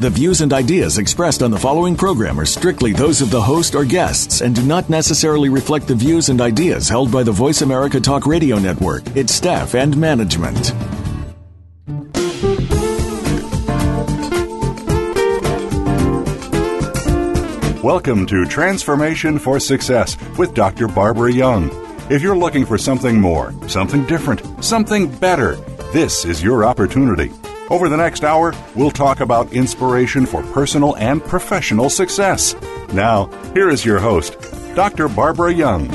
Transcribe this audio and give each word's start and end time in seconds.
The 0.00 0.08
views 0.08 0.40
and 0.40 0.50
ideas 0.54 0.96
expressed 0.96 1.42
on 1.42 1.50
the 1.50 1.58
following 1.58 1.94
program 1.94 2.40
are 2.40 2.46
strictly 2.46 2.94
those 2.94 3.20
of 3.20 3.30
the 3.30 3.42
host 3.42 3.74
or 3.74 3.84
guests 3.84 4.40
and 4.40 4.54
do 4.54 4.62
not 4.62 4.88
necessarily 4.88 5.50
reflect 5.50 5.86
the 5.86 5.94
views 5.94 6.30
and 6.30 6.40
ideas 6.40 6.88
held 6.88 7.12
by 7.12 7.22
the 7.22 7.32
Voice 7.32 7.60
America 7.60 8.00
Talk 8.00 8.24
Radio 8.24 8.58
Network, 8.58 9.06
its 9.14 9.34
staff, 9.34 9.74
and 9.74 9.94
management. 9.98 10.72
Welcome 17.84 18.24
to 18.24 18.46
Transformation 18.46 19.38
for 19.38 19.60
Success 19.60 20.16
with 20.38 20.54
Dr. 20.54 20.88
Barbara 20.88 21.30
Young. 21.30 21.68
If 22.08 22.22
you're 22.22 22.34
looking 22.34 22.64
for 22.64 22.78
something 22.78 23.20
more, 23.20 23.52
something 23.68 24.06
different, 24.06 24.64
something 24.64 25.14
better, 25.18 25.56
this 25.92 26.24
is 26.24 26.42
your 26.42 26.64
opportunity. 26.64 27.30
Over 27.70 27.88
the 27.88 27.96
next 27.96 28.24
hour, 28.24 28.52
we'll 28.74 28.90
talk 28.90 29.20
about 29.20 29.52
inspiration 29.52 30.26
for 30.26 30.42
personal 30.52 30.96
and 30.96 31.24
professional 31.24 31.88
success. 31.88 32.56
Now, 32.92 33.26
here 33.54 33.70
is 33.70 33.84
your 33.84 34.00
host, 34.00 34.36
Dr. 34.74 35.08
Barbara 35.08 35.54
Young. 35.54 35.86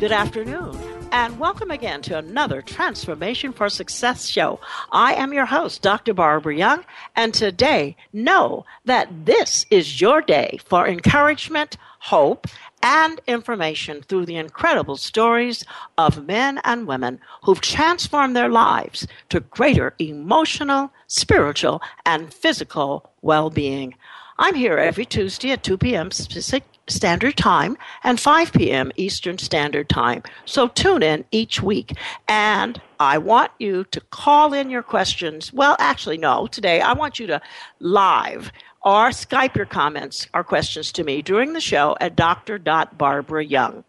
Good 0.00 0.10
afternoon, 0.10 0.76
and 1.12 1.38
welcome 1.38 1.70
again 1.70 2.02
to 2.02 2.18
another 2.18 2.62
Transformation 2.62 3.52
for 3.52 3.68
Success 3.68 4.26
show. 4.26 4.58
I 4.90 5.14
am 5.14 5.32
your 5.32 5.46
host, 5.46 5.82
Dr. 5.82 6.14
Barbara 6.14 6.56
Young, 6.56 6.84
and 7.14 7.32
today, 7.32 7.96
know 8.12 8.66
that 8.86 9.24
this 9.24 9.66
is 9.70 10.00
your 10.00 10.20
day 10.20 10.58
for 10.64 10.88
encouragement, 10.88 11.76
hope, 12.00 12.48
and 12.84 13.18
information 13.26 14.02
through 14.02 14.26
the 14.26 14.36
incredible 14.36 14.96
stories 14.96 15.64
of 15.96 16.26
men 16.26 16.60
and 16.64 16.86
women 16.86 17.18
who've 17.42 17.62
transformed 17.62 18.36
their 18.36 18.50
lives 18.50 19.06
to 19.30 19.40
greater 19.40 19.94
emotional, 19.98 20.92
spiritual, 21.06 21.80
and 22.04 22.32
physical 22.32 23.10
well 23.22 23.48
being. 23.48 23.94
I'm 24.36 24.54
here 24.54 24.76
every 24.76 25.06
Tuesday 25.06 25.50
at 25.52 25.62
2 25.62 25.78
p.m. 25.78 26.10
Pacific 26.10 26.64
Standard 26.86 27.36
Time 27.38 27.78
and 28.02 28.20
5 28.20 28.52
p.m. 28.52 28.92
Eastern 28.96 29.38
Standard 29.38 29.88
Time. 29.88 30.22
So 30.44 30.68
tune 30.68 31.02
in 31.02 31.24
each 31.30 31.62
week. 31.62 31.96
And 32.28 32.80
I 33.00 33.16
want 33.16 33.52
you 33.58 33.84
to 33.84 34.00
call 34.10 34.52
in 34.52 34.68
your 34.68 34.82
questions. 34.82 35.52
Well, 35.52 35.76
actually, 35.78 36.18
no, 36.18 36.46
today 36.48 36.80
I 36.82 36.92
want 36.92 37.18
you 37.18 37.26
to 37.28 37.40
live 37.78 38.52
or 38.84 39.08
Skype 39.08 39.56
your 39.56 39.66
comments 39.66 40.28
or 40.34 40.44
questions 40.44 40.92
to 40.92 41.02
me 41.02 41.22
during 41.22 41.54
the 41.54 41.60
show 41.60 41.96
at 42.00 42.14
dr.barbarayoung. 42.14 43.82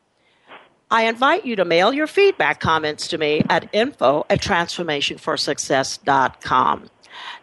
I 0.89 1.05
invite 1.05 1.45
you 1.45 1.55
to 1.57 1.65
mail 1.65 1.93
your 1.93 2.07
feedback 2.07 2.59
comments 2.59 3.07
to 3.09 3.17
me 3.17 3.43
at 3.49 3.69
info 3.73 4.25
at 4.29 4.41
transformationforsuccess.com. 4.41 6.89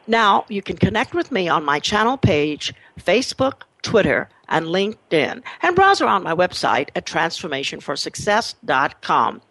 Now, 0.07 0.45
you 0.49 0.63
can 0.63 0.77
connect 0.77 1.13
with 1.15 1.33
me 1.33 1.49
on 1.49 1.65
my 1.65 1.81
channel 1.81 2.17
page, 2.17 2.73
Facebook, 3.01 3.63
Twitter, 3.83 4.29
and 4.49 4.67
LinkedIn, 4.67 5.43
and 5.63 5.77
browse 5.77 6.01
around 6.01 6.23
my 6.23 6.35
website 6.35 6.91
at 6.95 7.07
transformationforsuccess.com 7.07 9.43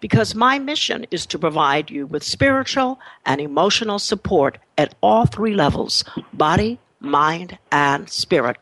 because 0.00 0.34
my 0.34 0.58
mission 0.58 1.06
is 1.10 1.26
to 1.26 1.38
provide 1.38 1.90
you 1.90 2.06
with 2.06 2.22
spiritual 2.22 2.98
and 3.26 3.38
emotional 3.40 3.98
support 3.98 4.56
at 4.78 4.94
all 5.02 5.26
three 5.26 5.54
levels 5.54 6.04
body, 6.32 6.78
mind, 7.00 7.58
and 7.72 8.08
spirit. 8.08 8.56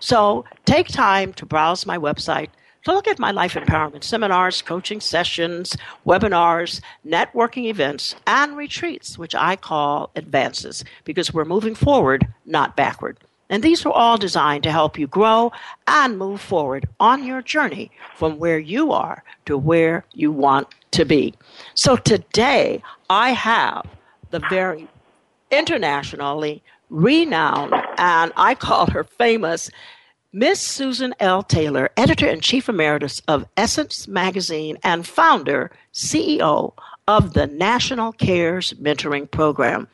So 0.00 0.44
take 0.64 0.88
time 0.88 1.32
to 1.34 1.46
browse 1.46 1.86
my 1.86 1.98
website 1.98 2.48
to 2.84 2.92
look 2.92 3.06
at 3.06 3.18
my 3.18 3.30
life 3.30 3.54
empowerment 3.54 4.04
seminars, 4.04 4.62
coaching 4.62 5.00
sessions, 5.00 5.76
webinars, 6.06 6.80
networking 7.06 7.66
events, 7.66 8.14
and 8.26 8.56
retreats, 8.56 9.16
which 9.18 9.34
I 9.34 9.56
call 9.56 10.10
advances 10.16 10.84
because 11.04 11.32
we're 11.32 11.44
moving 11.44 11.74
forward, 11.74 12.26
not 12.44 12.76
backward. 12.76 13.18
And 13.48 13.62
these 13.62 13.84
are 13.84 13.92
all 13.92 14.16
designed 14.16 14.62
to 14.62 14.72
help 14.72 14.98
you 14.98 15.06
grow 15.06 15.52
and 15.86 16.18
move 16.18 16.40
forward 16.40 16.88
on 16.98 17.24
your 17.24 17.42
journey 17.42 17.90
from 18.16 18.38
where 18.38 18.58
you 18.58 18.92
are 18.92 19.22
to 19.44 19.58
where 19.58 20.04
you 20.14 20.32
want 20.32 20.68
to 20.92 21.04
be. 21.04 21.34
So 21.74 21.96
today 21.96 22.82
I 23.10 23.32
have 23.32 23.86
the 24.30 24.40
very 24.48 24.88
internationally 25.50 26.62
renowned, 26.92 27.74
and 27.98 28.32
I 28.36 28.54
call 28.54 28.90
her 28.90 29.02
famous, 29.02 29.70
Miss 30.32 30.60
Susan 30.60 31.14
L. 31.18 31.42
Taylor, 31.42 31.90
editor 31.96 32.28
in 32.28 32.40
chief 32.40 32.68
emeritus 32.68 33.20
of 33.28 33.46
Essence 33.56 34.06
Magazine 34.06 34.78
and 34.84 35.06
founder, 35.06 35.70
CEO 35.92 36.74
of 37.08 37.32
the 37.32 37.46
National 37.48 38.12
Cares 38.12 38.72
Mentoring 38.74 39.30
Program. 39.30 39.88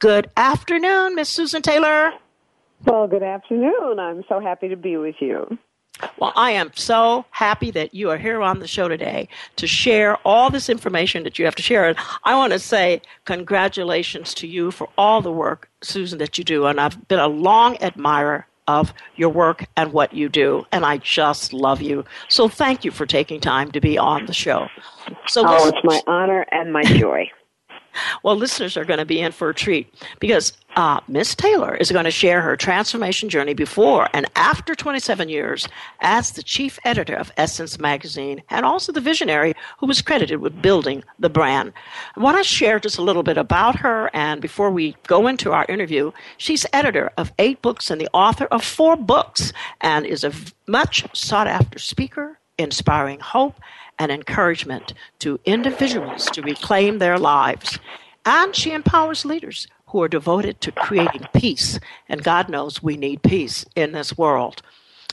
Good 0.00 0.30
afternoon, 0.36 1.14
Miss 1.14 1.28
Susan 1.28 1.62
Taylor. 1.62 2.12
Well, 2.84 3.06
good 3.06 3.22
afternoon. 3.22 3.98
I'm 3.98 4.24
so 4.28 4.40
happy 4.40 4.68
to 4.68 4.76
be 4.76 4.96
with 4.96 5.16
you. 5.20 5.58
Well, 6.18 6.32
I 6.36 6.52
am 6.52 6.70
so 6.74 7.24
happy 7.30 7.70
that 7.72 7.94
you 7.94 8.10
are 8.10 8.18
here 8.18 8.42
on 8.42 8.58
the 8.58 8.66
show 8.66 8.88
today 8.88 9.28
to 9.56 9.66
share 9.66 10.16
all 10.24 10.50
this 10.50 10.68
information 10.68 11.22
that 11.24 11.38
you 11.38 11.44
have 11.44 11.54
to 11.56 11.62
share. 11.62 11.88
And 11.88 11.98
I 12.24 12.34
want 12.36 12.52
to 12.52 12.58
say 12.58 13.02
congratulations 13.24 14.34
to 14.34 14.46
you 14.46 14.70
for 14.70 14.88
all 14.98 15.22
the 15.22 15.32
work, 15.32 15.68
Susan, 15.82 16.18
that 16.18 16.38
you 16.38 16.44
do. 16.44 16.66
And 16.66 16.80
I've 16.80 17.08
been 17.08 17.18
a 17.18 17.28
long 17.28 17.76
admirer 17.82 18.46
of 18.68 18.94
your 19.16 19.30
work 19.30 19.64
and 19.76 19.92
what 19.92 20.12
you 20.12 20.28
do, 20.28 20.64
and 20.70 20.84
I 20.84 20.98
just 20.98 21.52
love 21.52 21.82
you. 21.82 22.04
So 22.28 22.48
thank 22.48 22.84
you 22.84 22.92
for 22.92 23.04
taking 23.04 23.40
time 23.40 23.72
to 23.72 23.80
be 23.80 23.98
on 23.98 24.26
the 24.26 24.32
show. 24.32 24.68
So 25.26 25.42
oh, 25.44 25.68
it's 25.68 25.84
my 25.84 26.00
honor 26.06 26.46
and 26.52 26.72
my 26.72 26.84
joy. 26.84 27.30
Well, 28.22 28.36
listeners 28.36 28.76
are 28.76 28.84
going 28.84 28.98
to 28.98 29.04
be 29.04 29.20
in 29.20 29.32
for 29.32 29.50
a 29.50 29.54
treat 29.54 29.92
because 30.18 30.52
uh, 30.76 31.00
Miss 31.08 31.34
Taylor 31.34 31.74
is 31.74 31.90
going 31.90 32.04
to 32.04 32.10
share 32.10 32.40
her 32.42 32.56
transformation 32.56 33.28
journey 33.28 33.54
before 33.54 34.08
and 34.12 34.26
after 34.36 34.74
27 34.74 35.28
years 35.28 35.66
as 36.00 36.32
the 36.32 36.42
chief 36.42 36.78
editor 36.84 37.14
of 37.14 37.32
Essence 37.36 37.78
magazine 37.78 38.42
and 38.50 38.64
also 38.64 38.92
the 38.92 39.00
visionary 39.00 39.54
who 39.78 39.86
was 39.86 40.00
credited 40.00 40.40
with 40.40 40.62
building 40.62 41.02
the 41.18 41.28
brand. 41.28 41.72
I 42.16 42.20
want 42.20 42.38
to 42.38 42.44
share 42.44 42.78
just 42.78 42.98
a 42.98 43.02
little 43.02 43.22
bit 43.22 43.36
about 43.36 43.76
her, 43.76 44.10
and 44.14 44.40
before 44.40 44.70
we 44.70 44.96
go 45.06 45.26
into 45.26 45.52
our 45.52 45.66
interview, 45.68 46.12
she's 46.36 46.66
editor 46.72 47.10
of 47.16 47.32
eight 47.38 47.60
books 47.62 47.90
and 47.90 48.00
the 48.00 48.08
author 48.12 48.46
of 48.46 48.62
four 48.62 48.96
books 48.96 49.52
and 49.80 50.06
is 50.06 50.24
a 50.24 50.32
much 50.66 51.04
sought 51.16 51.48
after 51.48 51.78
speaker, 51.78 52.38
inspiring 52.58 53.18
hope 53.20 53.58
and 54.00 54.10
encouragement 54.10 54.94
to 55.18 55.38
individuals 55.44 56.24
to 56.30 56.40
reclaim 56.40 56.98
their 56.98 57.18
lives. 57.18 57.78
And 58.24 58.56
she 58.56 58.72
empowers 58.72 59.26
leaders 59.26 59.68
who 59.88 60.02
are 60.02 60.08
devoted 60.08 60.60
to 60.62 60.72
creating 60.72 61.26
peace. 61.34 61.78
And 62.08 62.24
God 62.24 62.48
knows 62.48 62.82
we 62.82 62.96
need 62.96 63.22
peace 63.22 63.66
in 63.76 63.92
this 63.92 64.16
world. 64.16 64.62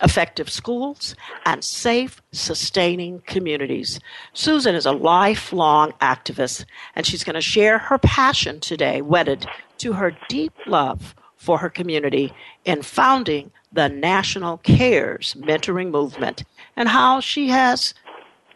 Effective 0.01 0.49
schools 0.49 1.15
and 1.45 1.63
safe, 1.63 2.21
sustaining 2.31 3.19
communities. 3.25 3.99
Susan 4.33 4.73
is 4.73 4.85
a 4.85 4.91
lifelong 4.91 5.91
activist, 5.99 6.65
and 6.95 7.05
she's 7.05 7.23
going 7.23 7.33
to 7.33 7.41
share 7.41 7.79
her 7.79 7.97
passion 7.97 8.59
today, 8.59 9.01
wedded 9.01 9.47
to 9.79 9.93
her 9.93 10.15
deep 10.29 10.53
love 10.65 11.13
for 11.35 11.57
her 11.57 11.69
community 11.69 12.31
in 12.63 12.83
founding 12.83 13.51
the 13.71 13.89
National 13.89 14.57
Cares 14.57 15.35
Mentoring 15.37 15.89
Movement 15.91 16.43
and 16.75 16.87
how 16.87 17.19
she 17.19 17.49
has 17.49 17.93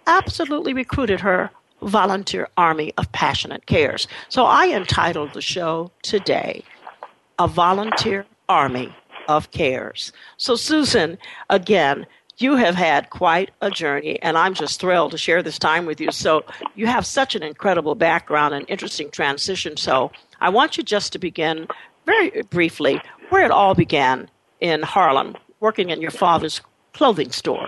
absolutely 0.07 0.73
recruited 0.73 1.19
her 1.19 1.49
volunteer 1.81 2.47
army 2.57 2.93
of 2.97 3.11
passionate 3.11 3.65
cares. 3.65 4.07
So 4.29 4.45
I 4.45 4.67
entitled 4.69 5.33
the 5.33 5.41
show 5.41 5.91
today, 6.03 6.63
A 7.39 7.47
Volunteer 7.47 8.25
Army 8.49 8.95
of 9.27 9.51
Cares. 9.51 10.11
So, 10.37 10.55
Susan, 10.55 11.17
again, 11.49 12.05
you 12.37 12.55
have 12.55 12.75
had 12.75 13.09
quite 13.09 13.51
a 13.61 13.69
journey, 13.69 14.21
and 14.21 14.37
I'm 14.37 14.53
just 14.53 14.79
thrilled 14.79 15.11
to 15.11 15.17
share 15.17 15.43
this 15.43 15.59
time 15.59 15.85
with 15.85 16.01
you. 16.01 16.11
So, 16.11 16.43
you 16.75 16.87
have 16.87 17.05
such 17.05 17.35
an 17.35 17.43
incredible 17.43 17.95
background 17.95 18.53
and 18.53 18.65
interesting 18.67 19.09
transition. 19.11 19.77
So, 19.77 20.11
I 20.39 20.49
want 20.49 20.77
you 20.77 20.83
just 20.83 21.13
to 21.13 21.19
begin 21.19 21.67
very 22.05 22.41
briefly 22.49 23.01
where 23.29 23.45
it 23.45 23.51
all 23.51 23.75
began 23.75 24.29
in 24.59 24.81
Harlem, 24.81 25.35
working 25.59 25.89
in 25.89 26.01
your 26.01 26.11
father's 26.11 26.61
clothing 26.93 27.31
store. 27.31 27.67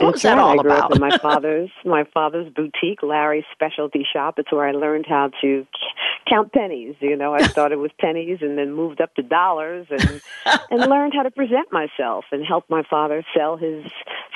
What 0.00 0.12
was 0.14 0.22
that 0.22 0.38
all 0.38 0.58
I 0.58 0.62
grew 0.62 0.70
about? 0.72 0.84
Up 0.84 0.96
in 0.96 1.00
my 1.00 1.16
father's 1.18 1.70
my 1.84 2.04
father's 2.14 2.52
boutique, 2.52 3.02
Larry's 3.02 3.44
Specialty 3.52 4.06
Shop. 4.10 4.38
It's 4.38 4.50
where 4.50 4.66
I 4.66 4.72
learned 4.72 5.06
how 5.08 5.30
to 5.42 5.66
count 6.28 6.52
pennies. 6.52 6.96
You 7.00 7.16
know, 7.16 7.34
I 7.34 7.42
started 7.42 7.78
with 7.78 7.92
pennies 7.98 8.38
and 8.40 8.56
then 8.56 8.72
moved 8.72 9.00
up 9.00 9.14
to 9.16 9.22
dollars 9.22 9.86
and 9.90 10.20
and 10.70 10.90
learned 10.90 11.12
how 11.14 11.22
to 11.22 11.30
present 11.30 11.70
myself 11.72 12.24
and 12.32 12.44
help 12.44 12.64
my 12.70 12.82
father 12.88 13.24
sell 13.36 13.56
his 13.56 13.84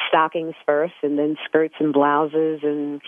stockings 0.09 0.55
first 0.67 0.95
and 1.03 1.19
then 1.19 1.37
skirts 1.45 1.75
and 1.81 1.93
blouses 1.93 2.61
and 2.63 3.01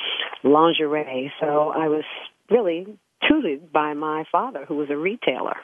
lingerie. 0.43 1.33
So 1.41 1.73
I 1.77 1.89
was 1.89 2.05
really 2.51 2.87
tutored 3.29 3.73
by 3.73 3.95
my 3.95 4.25
father, 4.33 4.65
who 4.67 4.77
was 4.77 4.91
a 4.91 4.97
retailer. 4.97 5.57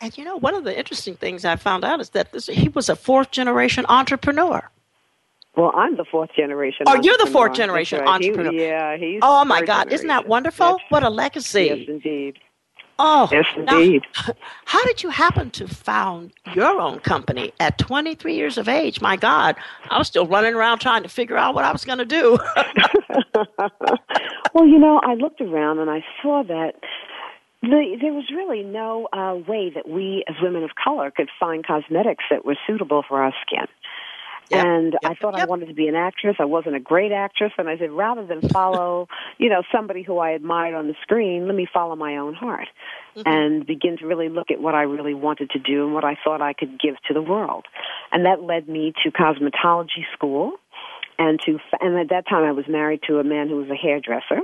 And 0.00 0.16
you 0.16 0.24
know, 0.24 0.36
one 0.36 0.54
of 0.54 0.64
the 0.64 0.76
interesting 0.76 1.16
things 1.16 1.44
I 1.44 1.56
found 1.56 1.84
out 1.84 2.00
is 2.00 2.10
that 2.10 2.32
this, 2.32 2.46
he 2.46 2.68
was 2.68 2.88
a 2.88 2.96
fourth 2.96 3.30
generation 3.30 3.84
entrepreneur. 3.88 4.68
Well, 5.56 5.72
I'm 5.74 5.96
the 5.96 6.04
fourth 6.10 6.30
generation. 6.36 6.84
Oh, 6.86 7.00
you're 7.02 7.18
the 7.18 7.30
fourth 7.30 7.54
generation 7.54 8.00
right. 8.00 8.08
entrepreneur. 8.08 8.52
He, 8.52 8.60
yeah, 8.60 8.96
he's. 8.96 9.20
Oh 9.22 9.44
my 9.44 9.60
God, 9.60 9.84
generation. 9.84 9.92
isn't 9.94 10.08
that 10.08 10.28
wonderful? 10.28 10.76
Yes. 10.78 10.86
What 10.90 11.02
a 11.02 11.10
legacy! 11.10 11.64
Yes, 11.64 11.88
indeed. 11.88 12.38
Oh, 13.00 13.28
Yes, 13.30 13.46
now, 13.56 13.78
indeed. 13.78 14.02
how 14.64 14.84
did 14.84 15.02
you 15.02 15.10
happen 15.10 15.50
to 15.52 15.68
found 15.68 16.32
your 16.54 16.80
own 16.80 16.98
company 16.98 17.52
at 17.60 17.78
23 17.78 18.34
years 18.34 18.58
of 18.58 18.68
age? 18.68 19.00
My 19.00 19.14
God, 19.16 19.54
I 19.88 19.98
was 19.98 20.08
still 20.08 20.26
running 20.26 20.54
around 20.54 20.80
trying 20.80 21.04
to 21.04 21.08
figure 21.08 21.36
out 21.36 21.54
what 21.54 21.64
I 21.64 21.70
was 21.70 21.84
going 21.84 21.98
to 21.98 22.04
do. 22.04 22.38
well, 24.52 24.66
you 24.66 24.78
know, 24.78 25.00
I 25.04 25.14
looked 25.14 25.40
around 25.40 25.78
and 25.78 25.90
I 25.90 26.04
saw 26.22 26.42
that 26.42 26.72
the, 27.62 27.96
there 28.00 28.12
was 28.12 28.24
really 28.34 28.64
no 28.64 29.08
uh, 29.12 29.34
way 29.48 29.70
that 29.74 29.88
we, 29.88 30.24
as 30.28 30.34
women 30.42 30.64
of 30.64 30.70
color, 30.82 31.12
could 31.12 31.28
find 31.38 31.64
cosmetics 31.64 32.24
that 32.30 32.44
were 32.44 32.56
suitable 32.66 33.04
for 33.08 33.22
our 33.22 33.32
skin. 33.46 33.66
Yep, 34.50 34.66
And 34.66 34.98
I 35.04 35.10
yep, 35.10 35.18
thought 35.20 35.34
I 35.34 35.40
wanted 35.40 35.66
to 35.68 35.74
be 35.74 35.88
an 35.88 35.94
actress. 35.94 36.36
I 36.38 36.44
wasn't 36.46 36.76
a 36.76 36.80
great 36.80 37.12
actress, 37.12 37.52
and 37.58 37.68
I 37.68 37.76
said, 37.78 37.90
rather 37.90 38.26
than 38.26 38.42
follow, 38.52 39.08
you 39.38 39.48
know, 39.50 39.62
somebody 39.72 40.02
who 40.02 40.18
I 40.18 40.30
admired 40.30 40.74
on 40.74 40.88
the 40.88 40.94
screen, 41.02 41.46
let 41.46 41.54
me 41.54 41.66
follow 41.72 41.96
my 41.96 42.16
own 42.16 42.34
heart 42.34 42.68
Mm-hmm. 43.16 43.32
and 43.32 43.66
begin 43.66 43.96
to 43.98 44.06
really 44.06 44.28
look 44.28 44.50
at 44.50 44.60
what 44.60 44.74
I 44.74 44.82
really 44.82 45.14
wanted 45.14 45.50
to 45.50 45.58
do 45.58 45.84
and 45.84 45.92
what 45.94 46.04
I 46.04 46.16
thought 46.22 46.40
I 46.40 46.52
could 46.52 46.80
give 46.80 46.94
to 47.08 47.14
the 47.14 47.22
world. 47.22 47.66
And 48.12 48.24
that 48.26 48.42
led 48.42 48.68
me 48.68 48.92
to 49.04 49.10
cosmetology 49.10 50.04
school, 50.14 50.52
and 51.18 51.40
to 51.46 51.58
and 51.80 51.98
at 51.98 52.10
that 52.10 52.28
time 52.28 52.44
I 52.44 52.52
was 52.52 52.66
married 52.68 53.00
to 53.08 53.18
a 53.18 53.24
man 53.24 53.48
who 53.48 53.56
was 53.56 53.68
a 53.70 53.74
hairdresser. 53.74 54.40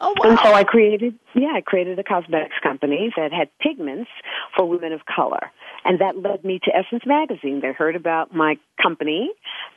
Oh 0.00 0.14
And 0.24 0.38
so! 0.38 0.52
I 0.52 0.64
created, 0.64 1.14
yeah, 1.34 1.52
I 1.54 1.60
created 1.60 1.98
a 1.98 2.04
cosmetics 2.04 2.56
company 2.62 3.12
that 3.16 3.32
had 3.32 3.48
pigments 3.60 4.10
for 4.56 4.66
women 4.66 4.92
of 4.92 5.00
color. 5.06 5.50
And 5.84 6.00
that 6.00 6.16
led 6.18 6.44
me 6.44 6.60
to 6.64 6.70
Essence 6.74 7.04
Magazine. 7.06 7.60
They 7.60 7.72
heard 7.72 7.96
about 7.96 8.34
my 8.34 8.56
company 8.82 9.30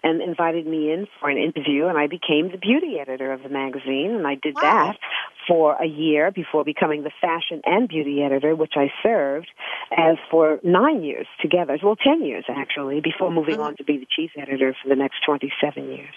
and 0.03 0.21
invited 0.21 0.67
me 0.67 0.91
in 0.91 1.07
for 1.19 1.29
an 1.29 1.37
interview, 1.37 1.87
and 1.87 1.97
I 1.97 2.07
became 2.07 2.51
the 2.51 2.57
beauty 2.57 2.97
editor 2.99 3.31
of 3.31 3.43
the 3.43 3.49
magazine. 3.49 4.15
And 4.15 4.27
I 4.27 4.35
did 4.35 4.55
Wow. 4.55 4.61
that 4.61 4.97
for 5.47 5.75
a 5.81 5.85
year 5.85 6.31
before 6.31 6.63
becoming 6.63 7.03
the 7.03 7.11
fashion 7.21 7.61
and 7.65 7.87
beauty 7.87 8.21
editor, 8.23 8.55
which 8.55 8.73
I 8.75 8.91
served 9.01 9.49
as 9.95 10.17
for 10.29 10.59
nine 10.63 11.03
years 11.03 11.27
together. 11.41 11.77
Well, 11.81 11.95
ten 11.95 12.23
years 12.25 12.45
actually, 12.49 13.01
before 13.01 13.31
moving 13.31 13.55
uh-huh. 13.55 13.69
on 13.69 13.75
to 13.77 13.83
be 13.83 13.97
the 13.97 14.07
chief 14.09 14.31
editor 14.37 14.75
for 14.81 14.89
the 14.89 14.95
next 14.95 15.23
27 15.25 15.89
years. 15.89 16.13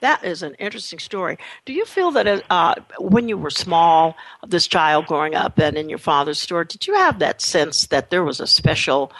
That 0.00 0.24
is 0.24 0.42
an 0.42 0.54
interesting 0.54 0.98
story. 0.98 1.36
Do 1.66 1.72
you 1.72 1.84
feel 1.84 2.10
that 2.12 2.44
uh, 2.50 2.74
when 2.98 3.28
you 3.28 3.36
were 3.36 3.50
small, 3.50 4.16
this 4.46 4.66
child 4.66 5.06
growing 5.06 5.34
up, 5.34 5.58
and 5.58 5.76
in 5.76 5.88
your 5.88 5.98
father's 5.98 6.40
store, 6.40 6.64
did 6.64 6.86
you 6.86 6.94
have 6.94 7.18
that 7.18 7.40
sense 7.42 7.86
that 7.86 8.10
there 8.10 8.24
was 8.24 8.40
a 8.40 8.46
special 8.46 9.12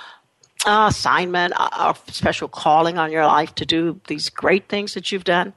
uh, 0.66 0.86
assignment, 0.90 1.52
a 1.58 1.94
special 2.08 2.48
calling 2.48 2.98
on 2.98 3.12
your 3.12 3.26
life 3.26 3.54
to 3.56 3.66
do 3.66 4.00
these 4.08 4.30
great 4.30 4.68
things 4.68 4.94
that 4.94 5.12
you've 5.12 5.24
done? 5.24 5.52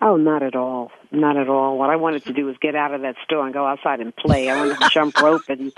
Oh, 0.00 0.16
not 0.16 0.42
at 0.42 0.54
all. 0.54 0.92
Not 1.10 1.36
at 1.36 1.48
all. 1.48 1.76
What 1.76 1.90
I 1.90 1.96
wanted 1.96 2.24
to 2.26 2.32
do 2.32 2.44
was 2.44 2.56
get 2.60 2.76
out 2.76 2.94
of 2.94 3.00
that 3.02 3.16
store 3.24 3.44
and 3.44 3.52
go 3.52 3.66
outside 3.66 4.00
and 4.00 4.14
play. 4.14 4.48
I 4.48 4.56
wanted 4.56 4.78
to 4.78 4.88
jump 4.90 5.20
rope 5.20 5.42
and 5.48 5.72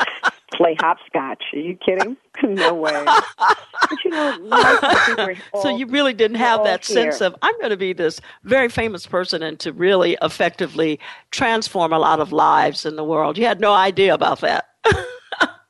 play 0.52 0.76
hopscotch. 0.78 1.42
Are 1.54 1.58
you 1.58 1.76
kidding? 1.76 2.16
no 2.42 2.74
way. 2.74 3.04
But 3.04 4.04
you 4.04 4.10
know, 4.10 4.36
life, 4.42 4.78
I 4.82 5.04
think 5.06 5.18
we're 5.18 5.36
all, 5.54 5.62
so 5.62 5.76
you 5.76 5.86
really 5.86 6.12
didn't 6.12 6.36
have 6.36 6.64
that 6.64 6.84
sense 6.84 7.20
of 7.20 7.34
I'm 7.40 7.56
going 7.58 7.70
to 7.70 7.76
be 7.76 7.92
this 7.92 8.20
very 8.44 8.68
famous 8.68 9.06
person 9.06 9.42
and 9.42 9.58
to 9.60 9.72
really 9.72 10.18
effectively 10.20 11.00
transform 11.30 11.92
a 11.92 11.98
lot 11.98 12.20
of 12.20 12.32
lives 12.32 12.84
in 12.84 12.96
the 12.96 13.04
world. 13.04 13.38
You 13.38 13.46
had 13.46 13.60
no 13.60 13.72
idea 13.72 14.12
about 14.12 14.40
that. 14.40 14.68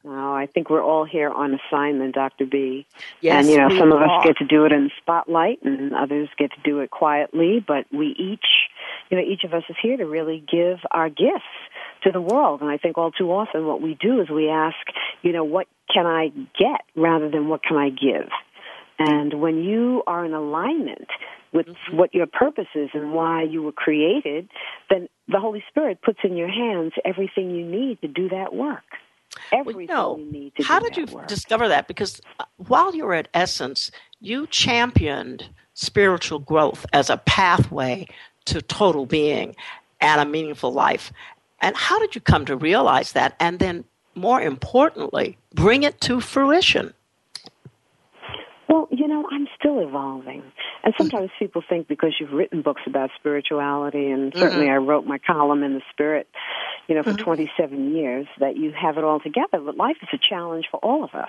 No, 0.03 0.35
I 0.35 0.47
think 0.47 0.71
we're 0.71 0.83
all 0.83 1.05
here 1.05 1.29
on 1.29 1.55
assignment, 1.55 2.15
Dr. 2.15 2.47
B. 2.47 2.87
Yes, 3.21 3.45
and 3.45 3.51
you 3.51 3.59
know, 3.59 3.69
some 3.79 3.93
of 3.93 4.01
us 4.01 4.25
get 4.25 4.39
to 4.39 4.47
do 4.47 4.65
it 4.65 4.73
in 4.73 4.85
the 4.85 4.91
spotlight, 4.99 5.63
and 5.63 5.95
others 5.95 6.29
get 6.39 6.51
to 6.53 6.61
do 6.65 6.81
it 6.81 6.91
quietly. 6.91 7.63
But 7.67 7.85
we 7.93 8.09
each, 8.19 8.47
you 9.11 9.19
know, 9.19 9.23
each 9.23 9.45
of 9.45 9.53
us 9.53 9.63
is 9.69 9.77
here 9.83 9.99
to 9.99 10.07
really 10.07 10.43
give 10.51 10.79
our 10.91 11.11
gifts 11.11 11.45
to 12.05 12.13
the 12.13 12.21
world. 12.21 12.63
And 12.63 12.71
I 12.71 12.79
think 12.79 12.97
all 12.97 13.11
too 13.11 13.31
often, 13.31 13.67
what 13.67 13.83
we 13.83 13.95
do 14.01 14.23
is 14.23 14.31
we 14.31 14.49
ask, 14.49 14.77
you 15.23 15.33
know, 15.33 15.45
what 15.45 15.67
can 15.93 16.07
I 16.07 16.29
get 16.59 16.81
rather 16.97 17.29
than 17.29 17.49
what 17.49 17.63
can 17.63 17.77
I 17.77 17.91
give. 17.91 18.31
And 18.99 19.35
when 19.41 19.59
you 19.63 20.03
are 20.07 20.25
in 20.25 20.33
alignment 20.35 21.09
with 21.53 21.67
Mm-hmm. 21.67 21.97
what 21.97 22.15
your 22.15 22.27
purpose 22.27 22.69
is 22.75 22.91
and 22.95 23.13
why 23.13 23.43
you 23.43 23.63
were 23.63 23.73
created, 23.73 24.49
then 24.89 25.09
the 25.29 25.41
Holy 25.41 25.63
Spirit 25.69 26.01
puts 26.01 26.21
in 26.23 26.37
your 26.37 26.49
hands 26.49 26.93
everything 27.05 27.51
you 27.51 27.67
need 27.67 28.01
to 28.03 28.09
do 28.09 28.29
that 28.29 28.55
work. 28.55 28.85
Well, 29.53 29.61
Everything 29.61 29.81
you 29.83 29.87
know, 29.89 30.17
you 30.19 30.25
need 30.31 30.55
to 30.57 30.63
how 30.63 30.79
did 30.81 30.97
you 30.97 31.07
work. 31.07 31.27
discover 31.27 31.69
that? 31.69 31.89
Because 31.89 32.21
uh, 32.39 32.45
while 32.57 32.95
you 32.95 33.05
were 33.05 33.15
at 33.15 33.29
Essence, 33.35 33.91
you 34.21 34.47
championed 34.47 35.49
spiritual 35.75 36.39
growth 36.39 36.87
as 36.93 37.11
a 37.11 37.17
pathway 37.19 38.07
to 38.47 38.63
total 38.63 39.07
being 39.07 39.57
and 40.01 40.21
a 40.21 40.25
meaningful 40.25 40.73
life. 40.73 41.13
And 41.61 41.77
how 41.77 41.99
did 41.99 42.15
you 42.15 42.21
come 42.21 42.45
to 42.47 42.57
realize 42.57 43.13
that? 43.13 43.37
And 43.41 43.59
then, 43.59 43.85
more 44.15 44.41
importantly, 44.41 45.37
bring 45.55 45.83
it 45.83 46.01
to 46.03 46.21
fruition? 46.21 46.95
Well, 48.71 48.89
you 48.91 49.09
know, 49.09 49.27
I'm 49.31 49.49
still 49.59 49.81
evolving. 49.81 50.43
And 50.85 50.95
hmm. 50.95 51.03
sometimes 51.03 51.31
people 51.39 51.63
think 51.69 51.89
because 51.89 52.15
you've 52.21 52.33
written 52.33 52.63
books 52.63 52.83
about 52.87 53.11
spirituality, 53.19 54.11
and 54.11 54.33
certainly 54.35 54.71
I 54.71 54.77
wrote 54.77 55.05
my 55.05 55.19
column 55.19 55.63
in 55.63 55.75
the 55.75 55.83
spirit, 55.91 56.29
you 56.87 56.95
know, 56.95 57.03
for 57.03 57.11
mm-hmm. 57.11 57.25
27 57.25 57.95
years, 57.95 58.27
that 58.39 58.57
you 58.57 58.73
have 58.73 58.97
it 58.97 59.05
all 59.05 59.21
together. 59.21 59.59
But 59.61 59.77
life 59.77 59.97
is 60.03 60.09
a 60.13 60.19
challenge 60.19 60.67
for 60.71 60.79
all 60.79 61.05
of 61.05 61.15
us. 61.15 61.29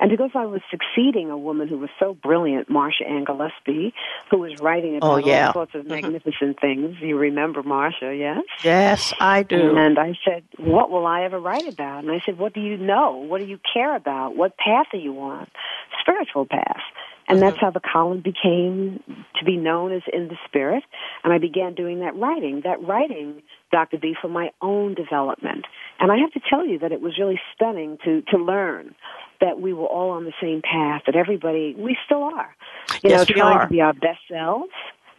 And 0.00 0.10
because 0.10 0.30
I 0.34 0.46
was 0.46 0.62
succeeding 0.70 1.30
a 1.30 1.36
woman 1.36 1.68
who 1.68 1.76
was 1.76 1.90
so 1.98 2.14
brilliant, 2.14 2.70
Marcia 2.70 3.06
Ann 3.06 3.24
Gillespie, 3.24 3.92
who 4.30 4.38
was 4.38 4.58
writing 4.60 4.94
oh, 4.94 4.96
about 4.96 5.10
Oh, 5.10 5.16
yeah. 5.26 5.46
all 5.48 5.52
sorts 5.52 5.74
of 5.74 5.82
mm-hmm. 5.82 5.90
magnificent 5.90 6.60
things. 6.60 6.96
You 7.00 7.18
remember 7.18 7.62
Marcia, 7.62 8.14
yes? 8.14 8.38
Yes, 8.64 9.12
I 9.20 9.42
do. 9.42 9.76
And 9.76 9.98
I 9.98 10.14
said, 10.24 10.44
What 10.56 10.90
will 10.90 11.06
I 11.06 11.24
ever 11.24 11.38
write 11.38 11.68
about? 11.68 12.04
And 12.04 12.12
I 12.12 12.20
said, 12.24 12.38
What 12.38 12.54
do 12.54 12.60
you 12.60 12.76
know? 12.76 13.16
What 13.16 13.38
do 13.38 13.44
you 13.44 13.58
care 13.72 13.94
about? 13.94 14.36
What 14.36 14.56
path 14.56 14.86
are 14.92 14.98
you 14.98 15.18
on? 15.20 15.46
Spiritual 16.00 16.46
path. 16.46 16.69
And 17.28 17.40
that's 17.40 17.56
uh-huh. 17.56 17.66
how 17.66 17.70
the 17.70 17.80
column 17.80 18.22
became 18.22 19.00
to 19.38 19.44
be 19.44 19.56
known 19.56 19.92
as 19.92 20.02
In 20.12 20.26
the 20.28 20.36
Spirit. 20.46 20.82
And 21.22 21.32
I 21.32 21.38
began 21.38 21.74
doing 21.74 22.00
that 22.00 22.16
writing, 22.16 22.62
that 22.64 22.82
writing, 22.82 23.42
Dr. 23.70 23.98
B, 23.98 24.16
for 24.20 24.28
my 24.28 24.50
own 24.60 24.94
development. 24.94 25.66
And 26.00 26.10
I 26.10 26.16
have 26.16 26.32
to 26.32 26.40
tell 26.50 26.66
you 26.66 26.80
that 26.80 26.90
it 26.90 27.00
was 27.00 27.18
really 27.18 27.40
stunning 27.54 27.98
to, 28.04 28.22
to 28.32 28.36
learn 28.36 28.96
that 29.40 29.60
we 29.60 29.72
were 29.72 29.86
all 29.86 30.10
on 30.10 30.24
the 30.24 30.32
same 30.40 30.60
path, 30.60 31.02
that 31.06 31.14
everybody, 31.14 31.74
we 31.78 31.96
still 32.04 32.24
are. 32.24 32.54
You 33.02 33.10
Yes, 33.10 33.28
know, 33.28 33.34
trying 33.36 33.58
are. 33.58 33.64
to 33.64 33.70
be 33.70 33.80
our 33.80 33.94
best 33.94 34.20
selves, 34.28 34.72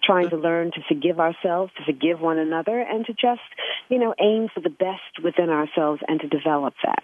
trying 0.03 0.29
to 0.29 0.37
learn 0.37 0.71
to 0.71 0.81
forgive 0.87 1.19
ourselves, 1.19 1.71
to 1.77 1.83
forgive 1.85 2.19
one 2.19 2.37
another, 2.37 2.79
and 2.79 3.05
to 3.05 3.13
just, 3.13 3.41
you 3.89 3.99
know, 3.99 4.13
aim 4.19 4.49
for 4.53 4.59
the 4.59 4.69
best 4.69 5.23
within 5.23 5.49
ourselves 5.49 6.01
and 6.07 6.19
to 6.21 6.27
develop 6.27 6.73
that. 6.83 7.03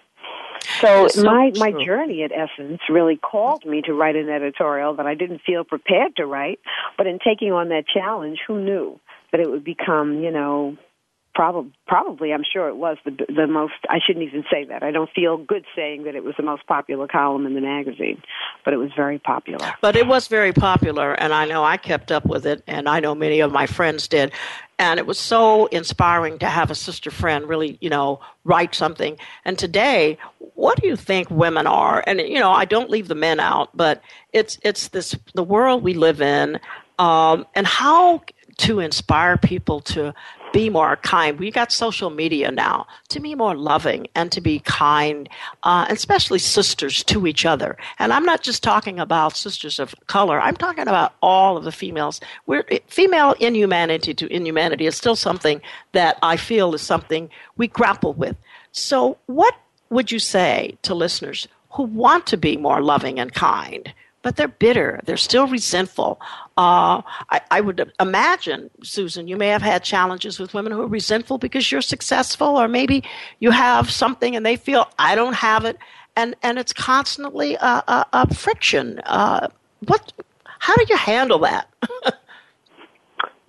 So, 0.82 1.08
so 1.08 1.24
my 1.24 1.52
my 1.58 1.72
journey 1.72 2.24
at 2.24 2.32
Essence 2.32 2.82
really 2.90 3.16
called 3.16 3.66
me 3.66 3.82
to 3.84 3.94
write 3.94 4.16
an 4.16 4.30
editorial 4.30 4.96
that 4.96 5.06
I 5.06 5.16
didn't 5.16 5.42
feel 5.46 5.64
prepared 5.64 6.16
to 6.18 6.26
write, 6.26 6.60
but 6.98 7.08
in 7.08 7.20
taking 7.20 7.52
on 7.52 7.70
that 7.70 7.86
challenge, 7.88 8.40
who 8.46 8.60
knew 8.62 9.00
that 9.32 9.40
it 9.40 9.50
would 9.50 9.64
become, 9.64 10.20
you 10.20 10.32
know, 10.32 10.78
probably 11.38 11.72
probably 11.86 12.34
I'm 12.34 12.44
sure 12.44 12.68
it 12.68 12.78
was 12.78 12.98
the 13.06 13.12
the 13.12 13.46
most 13.46 13.76
I 13.88 14.00
shouldn't 14.06 14.26
even 14.26 14.44
say 14.52 14.66
that. 14.66 14.82
I 14.82 14.90
don't 14.90 15.10
feel 15.12 15.38
good 15.38 15.66
saying 15.76 16.04
that 16.06 16.16
it 16.16 16.24
was 16.24 16.34
the 16.36 16.42
most 16.42 16.66
popular 16.66 17.08
column 17.08 17.46
in 17.46 17.54
the 17.54 17.62
magazine, 17.62 18.24
but 18.66 18.74
it 18.74 18.78
was 18.78 18.90
very 18.96 19.20
popular. 19.20 19.72
But 19.80 19.96
it 19.96 20.08
was 20.08 20.28
very 20.28 20.52
popular, 20.52 21.14
and 21.14 21.34
I 21.34 21.46
know 21.46 21.64
I 21.64 21.78
kept 21.78 22.12
up 22.12 22.26
with 22.26 22.48
it, 22.48 22.64
and 22.66 22.90
I 22.90 23.00
know 23.00 23.14
many 23.14 23.40
of 23.42 23.52
my 23.52 23.68
friends 23.68 24.08
did. 24.08 24.34
And 24.80 25.00
it 25.00 25.06
was 25.06 25.20
so 25.20 25.68
inspiring 25.68 26.40
to 26.40 26.48
have 26.48 26.70
a 26.70 26.76
sister 26.76 27.10
friend 27.12 27.48
really, 27.48 27.78
you 27.82 27.90
know, 27.90 28.20
write 28.44 28.76
something. 28.76 29.18
And 29.46 29.58
today, 29.58 30.18
what 30.56 30.80
do 30.80 30.88
you 30.88 30.96
think 30.96 31.30
women 31.30 31.68
are? 31.68 32.04
And 32.08 32.20
you 32.20 32.40
know, 32.40 32.52
I 32.52 32.66
don't 32.66 32.90
leave 32.90 33.08
the 33.08 33.16
men 33.16 33.40
out, 33.40 33.70
but 33.78 34.02
it's 34.34 34.58
it's 34.64 34.88
this 34.88 35.16
the 35.36 35.44
world 35.44 35.84
we 35.84 35.94
live 35.94 36.20
in, 36.20 36.60
um, 36.98 37.46
and 37.54 37.68
how 37.68 38.24
to 38.58 38.80
inspire 38.80 39.38
people 39.38 39.80
to 39.80 40.14
be 40.58 40.72
more 40.72 40.96
kind. 40.98 41.38
We 41.38 41.52
got 41.52 41.72
social 41.72 42.10
media 42.10 42.50
now 42.50 42.88
to 43.10 43.20
be 43.20 43.36
more 43.36 43.56
loving 43.56 44.08
and 44.16 44.32
to 44.32 44.42
be 44.42 44.58
kind, 44.62 45.30
uh, 45.62 45.86
especially 45.88 46.40
sisters 46.40 47.04
to 47.04 47.28
each 47.28 47.46
other. 47.46 47.78
And 48.00 48.12
I'm 48.12 48.26
not 48.26 48.42
just 48.42 48.64
talking 48.64 49.00
about 49.00 49.38
sisters 49.38 49.78
of 49.78 49.94
color. 50.08 50.42
I'm 50.42 50.58
talking 50.58 50.88
about 50.88 51.14
all 51.22 51.58
of 51.58 51.64
the 51.64 51.72
females. 51.72 52.20
We're 52.48 52.66
female 52.88 53.36
inhumanity 53.40 54.16
to 54.16 54.26
inhumanity 54.34 54.88
is 54.88 54.98
still 54.98 55.16
something 55.16 55.62
that 55.92 56.18
I 56.24 56.38
feel 56.38 56.74
is 56.74 56.82
something 56.82 57.30
we 57.58 57.68
grapple 57.68 58.14
with. 58.14 58.36
So, 58.72 59.20
what 59.28 59.54
would 59.92 60.12
you 60.12 60.18
say 60.18 60.76
to 60.82 60.96
listeners 60.96 61.48
who 61.74 61.84
want 61.84 62.26
to 62.28 62.38
be 62.38 62.58
more 62.58 62.82
loving 62.82 63.20
and 63.20 63.32
kind? 63.32 63.94
But 64.28 64.36
they're 64.36 64.50
bitter. 64.50 65.00
They're 65.06 65.16
still 65.16 65.48
resentful. 65.48 66.20
Uh, 66.58 67.02
I, 67.30 67.40
I, 67.50 67.62
would 67.62 67.94
imagine, 67.98 68.70
Susan, 68.84 69.30
you 69.30 69.38
may 69.38 69.48
have 69.48 69.62
had 69.62 69.86
challenges 69.86 70.38
with 70.38 70.54
women 70.54 70.74
who 70.74 70.82
are 70.82 70.88
resentful 70.88 71.38
because 71.38 71.72
you're 71.72 71.80
successful, 71.80 72.60
or 72.60 72.68
maybe 72.68 73.06
you 73.40 73.52
have 73.52 73.90
something 73.90 74.36
and 74.36 74.46
they 74.46 74.58
feel 74.58 74.90
I 75.00 75.16
don't 75.16 75.36
have 75.36 75.64
it, 75.64 75.78
and 76.18 76.36
and 76.44 76.60
it's 76.60 76.74
constantly 76.74 77.56
a, 77.56 77.82
a, 77.88 78.06
a 78.12 78.36
friction. 78.36 79.00
Uh, 79.06 79.48
what? 79.86 80.12
How 80.60 80.76
do 80.76 80.84
you 80.90 80.98
handle 80.98 81.40
that? 81.40 81.70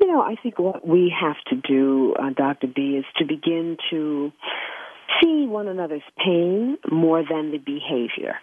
you 0.01 0.07
know, 0.07 0.21
I 0.21 0.37
think 0.41 0.61
what 0.61 0.87
we 0.87 1.13
have 1.21 1.39
to 1.49 1.57
do, 1.57 2.15
uh, 2.23 2.31
Dr. 2.37 2.69
B, 2.69 2.97
is 2.99 3.05
to 3.17 3.25
begin 3.25 3.79
to 3.91 4.31
see 5.21 5.45
one 5.49 5.67
another's 5.67 6.09
pain 6.25 6.79
more 6.89 7.25
than 7.29 7.51
the 7.51 7.59
behavior 7.59 8.39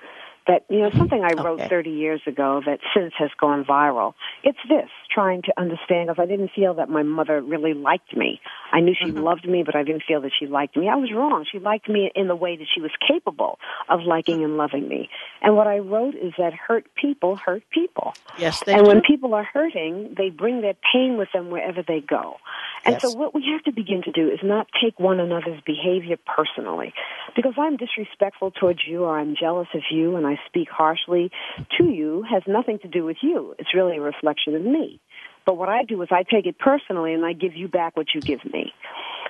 that 0.47 0.65
you 0.69 0.79
know 0.79 0.91
something 0.91 1.23
I 1.23 1.33
wrote 1.41 1.61
okay. 1.61 1.69
30 1.69 1.89
years 1.89 2.21
ago 2.27 2.61
that 2.65 2.79
since 2.95 3.13
has 3.17 3.29
gone 3.39 3.65
viral. 3.65 4.13
It's 4.43 4.59
this 4.69 4.89
trying 5.13 5.41
to 5.43 5.53
understand 5.57 6.07
because 6.07 6.21
I 6.21 6.25
didn't 6.25 6.51
feel 6.55 6.75
that 6.75 6.89
my 6.89 7.03
mother 7.03 7.41
really 7.41 7.73
liked 7.73 8.15
me. 8.15 8.39
I 8.71 8.81
knew 8.81 8.93
she 8.99 9.09
mm-hmm. 9.09 9.23
loved 9.23 9.47
me, 9.47 9.63
but 9.63 9.75
I 9.75 9.83
didn't 9.83 10.03
feel 10.07 10.21
that 10.21 10.31
she 10.37 10.47
liked 10.47 10.75
me. 10.75 10.89
I 10.89 10.95
was 10.95 11.11
wrong. 11.13 11.45
She 11.49 11.59
liked 11.59 11.89
me 11.89 12.11
in 12.15 12.27
the 12.27 12.35
way 12.35 12.57
that 12.57 12.67
she 12.73 12.81
was 12.81 12.91
capable 13.07 13.59
of 13.89 14.01
liking 14.01 14.43
and 14.43 14.57
loving 14.57 14.87
me. 14.87 15.09
And 15.41 15.55
what 15.55 15.67
I 15.67 15.79
wrote 15.79 16.15
is 16.15 16.33
that 16.37 16.53
hurt 16.53 16.85
people 16.95 17.35
hurt 17.35 17.63
people. 17.71 18.13
Yes, 18.37 18.61
they 18.65 18.73
And 18.73 18.83
do. 18.83 18.89
when 18.89 19.01
people 19.01 19.33
are 19.33 19.43
hurting, 19.43 20.15
they 20.17 20.29
bring 20.29 20.61
their 20.61 20.75
pain 20.93 21.17
with 21.17 21.29
them 21.33 21.49
wherever 21.49 21.81
they 21.81 22.01
go. 22.01 22.37
And 22.85 22.93
yes. 22.93 23.01
so 23.01 23.17
what 23.17 23.33
we 23.33 23.43
have 23.51 23.63
to 23.63 23.71
begin 23.71 24.03
to 24.03 24.11
do 24.11 24.29
is 24.29 24.39
not 24.43 24.67
take 24.81 24.99
one 24.99 25.19
another's 25.19 25.61
behavior 25.65 26.17
personally. 26.25 26.93
Because 27.35 27.53
I'm 27.57 27.77
disrespectful 27.77 28.51
towards 28.51 28.81
you 28.87 29.05
or 29.05 29.19
I'm 29.19 29.35
jealous 29.39 29.67
of 29.73 29.81
you 29.89 30.15
and 30.15 30.27
I 30.27 30.34
speak 30.47 30.69
harshly 30.69 31.31
to 31.77 31.85
you 31.85 32.23
has 32.29 32.43
nothing 32.47 32.79
to 32.79 32.87
do 32.87 33.03
with 33.03 33.17
you. 33.21 33.55
It's 33.59 33.73
really 33.73 33.97
a 33.97 34.01
reflection 34.01 34.55
of 34.55 34.61
me. 34.61 34.99
But 35.45 35.57
what 35.57 35.69
I 35.69 35.83
do 35.83 36.01
is 36.01 36.09
I 36.11 36.23
take 36.23 36.45
it 36.45 36.57
personally 36.57 37.13
and 37.13 37.25
I 37.25 37.33
give 37.33 37.55
you 37.55 37.67
back 37.67 37.95
what 37.95 38.07
you 38.13 38.21
give 38.21 38.43
me. 38.45 38.73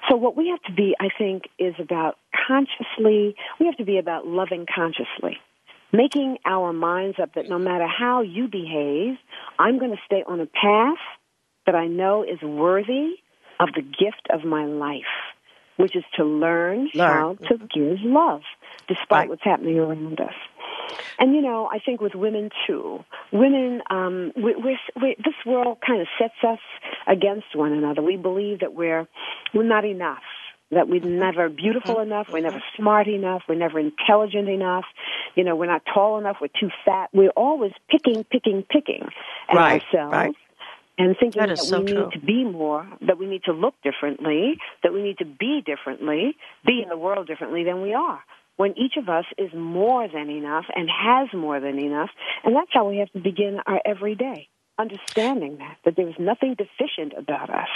So 0.10 0.16
what 0.16 0.38
we 0.38 0.50
have 0.50 0.62
to 0.64 0.74
be, 0.74 0.96
I 1.00 1.10
think, 1.18 1.44
is 1.58 1.74
about 1.80 2.18
consciously, 2.48 3.36
we 3.60 3.66
have 3.66 3.78
to 3.78 3.86
be 3.86 3.98
about 3.98 4.28
loving 4.28 4.66
consciously. 4.74 5.38
Making 5.92 6.38
our 6.46 6.74
minds 6.74 7.18
up 7.22 7.34
that 7.36 7.50
no 7.50 7.58
matter 7.58 7.88
how 7.88 8.22
you 8.22 8.48
behave, 8.48 9.16
I'm 9.58 9.80
going 9.80 9.92
to 9.92 10.02
stay 10.06 10.24
on 10.26 10.40
a 10.40 10.46
path 10.46 10.98
that 11.66 11.76
I 11.76 11.88
know 11.88 12.24
is 12.24 12.42
worthy 12.42 13.16
of 13.60 13.70
the 13.74 13.82
gift 13.82 14.28
of 14.30 14.44
my 14.44 14.66
life, 14.66 15.02
which 15.78 15.96
is 15.96 16.04
to 16.18 16.24
learn, 16.24 16.90
learn. 16.94 17.10
how 17.10 17.38
to 17.48 17.58
give 17.58 18.00
love 18.04 18.42
despite 18.88 19.10
right. 19.10 19.30
what's 19.30 19.44
happening 19.44 19.80
around 19.80 20.20
us. 20.20 20.34
And 21.20 21.34
you 21.34 21.42
know, 21.42 21.70
I 21.72 21.80
think 21.80 22.02
with 22.02 22.16
women 22.16 22.50
too, 22.68 23.04
women, 23.32 23.82
um, 23.90 24.32
we, 24.36 24.56
we're, 24.56 24.78
we, 25.02 25.16
this 25.18 25.36
world 25.46 25.78
kind 25.86 26.02
of 26.02 26.08
sets 26.20 26.34
us 26.44 26.60
against 27.08 27.56
one 27.56 27.72
another. 27.72 28.02
We 28.02 28.18
believe 28.18 28.60
that 28.60 28.74
we're 28.74 29.08
we're 29.54 29.64
not 29.64 29.86
enough, 29.86 30.24
that 30.72 30.88
we're 30.88 31.02
never 31.02 31.50
beautiful 31.50 32.00
enough, 32.00 32.28
we're 32.32 32.42
never 32.42 32.62
smart 32.76 33.08
enough, 33.08 33.44
we're 33.48 33.56
never 33.56 33.80
intelligent 33.80 34.50
enough. 34.50 34.86
You 35.36 35.44
know, 35.44 35.56
we're 35.56 35.68
not 35.68 35.84
tall 35.94 36.18
enough, 36.18 36.38
we're 36.42 36.48
too 36.48 36.70
fat. 36.84 37.10
We're 37.14 37.30
always 37.30 37.72
picking, 37.90 38.24
picking, 38.26 38.64
picking 38.64 39.08
at 39.50 39.56
right, 39.56 39.82
ourselves. 39.82 40.14
Right 40.14 40.36
and 40.98 41.16
thinking 41.20 41.42
that, 41.42 41.50
that 41.50 41.58
so 41.58 41.82
we 41.82 41.92
true. 41.92 42.06
need 42.06 42.12
to 42.14 42.20
be 42.20 42.44
more, 42.44 42.88
that 43.02 43.18
we 43.18 43.26
need 43.26 43.44
to 43.44 43.52
look 43.52 43.76
differently, 43.84 44.58
that 44.84 44.94
we 44.94 45.04
need 45.04 45.18
to 45.18 45.26
be 45.26 45.62
differently, 45.66 46.38
be 46.66 46.82
in 46.82 46.90
the 46.90 46.98
world 46.98 47.28
differently 47.28 47.64
than 47.64 47.82
we 47.82 47.94
are. 47.94 48.24
When 48.58 48.78
each 48.78 48.96
of 48.98 49.10
us 49.10 49.26
is 49.38 49.54
more 49.54 50.08
than 50.08 50.30
enough 50.30 50.66
and 50.76 50.90
has 50.90 51.28
more 51.34 51.60
than 51.60 51.78
enough, 51.78 52.10
and 52.44 52.56
that's 52.56 52.72
how 52.72 52.88
we 52.88 52.98
have 52.98 53.12
to 53.12 53.20
begin 53.20 53.60
our 53.66 53.82
everyday, 53.86 54.48
understanding 54.78 55.58
that, 55.58 55.78
that 55.84 55.96
there 55.96 56.08
is 56.08 56.16
nothing 56.18 56.56
deficient 56.56 57.14
about 57.18 57.50
us. 57.50 57.68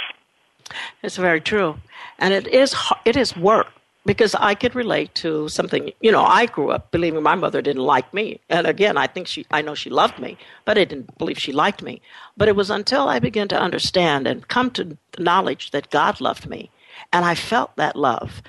It's 1.02 1.16
very 1.16 1.40
true. 1.40 1.76
And 2.18 2.32
it 2.32 2.46
is, 2.46 2.74
it 3.04 3.16
is 3.16 3.36
work 3.36 3.68
because 4.06 4.34
I 4.34 4.54
could 4.54 4.74
relate 4.74 5.14
to 5.16 5.48
something. 5.48 5.92
You 6.00 6.12
know, 6.12 6.24
I 6.24 6.46
grew 6.46 6.70
up 6.70 6.90
believing 6.90 7.22
my 7.22 7.34
mother 7.34 7.60
didn't 7.60 7.82
like 7.82 8.12
me, 8.14 8.40
and 8.48 8.66
again, 8.66 8.96
I 8.96 9.06
think 9.06 9.26
she, 9.26 9.46
I 9.50 9.62
know 9.62 9.74
she 9.74 9.90
loved 9.90 10.18
me, 10.18 10.38
but 10.64 10.78
I 10.78 10.84
didn't 10.84 11.18
believe 11.18 11.38
she 11.38 11.52
liked 11.52 11.82
me. 11.82 12.00
But 12.36 12.48
it 12.48 12.56
was 12.56 12.70
until 12.70 13.08
I 13.08 13.18
began 13.18 13.48
to 13.48 13.60
understand 13.60 14.26
and 14.26 14.48
come 14.48 14.70
to 14.72 14.96
knowledge 15.18 15.72
that 15.72 15.90
God 15.90 16.20
loved 16.20 16.48
me, 16.48 16.70
and 17.12 17.24
I 17.24 17.34
felt 17.34 17.76
that 17.76 17.96
love. 17.96 18.42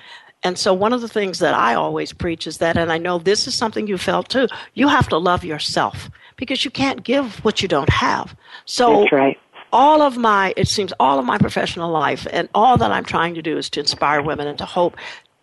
And 0.44 0.58
so, 0.58 0.74
one 0.74 0.92
of 0.92 1.00
the 1.00 1.08
things 1.08 1.38
that 1.38 1.54
I 1.54 1.74
always 1.74 2.12
preach 2.12 2.46
is 2.46 2.58
that, 2.58 2.76
and 2.76 2.92
I 2.92 2.98
know 2.98 3.18
this 3.18 3.46
is 3.46 3.54
something 3.54 3.86
you 3.86 3.98
felt 3.98 4.28
too. 4.28 4.48
You 4.74 4.88
have 4.88 5.08
to 5.08 5.18
love 5.18 5.44
yourself 5.44 6.10
because 6.36 6.64
you 6.64 6.70
can't 6.70 7.04
give 7.04 7.44
what 7.44 7.62
you 7.62 7.68
don't 7.68 7.90
have. 7.90 8.36
So, 8.64 9.00
That's 9.00 9.12
right 9.12 9.38
all 9.74 10.02
of 10.02 10.18
my 10.18 10.52
it 10.58 10.68
seems 10.68 10.92
all 11.00 11.18
of 11.18 11.24
my 11.24 11.38
professional 11.38 11.90
life 11.90 12.26
and 12.30 12.46
all 12.54 12.76
that 12.76 12.92
i'm 12.92 13.06
trying 13.06 13.34
to 13.34 13.40
do 13.40 13.56
is 13.56 13.70
to 13.70 13.80
inspire 13.80 14.20
women 14.20 14.46
and 14.46 14.58
to 14.58 14.66
hope 14.66 14.94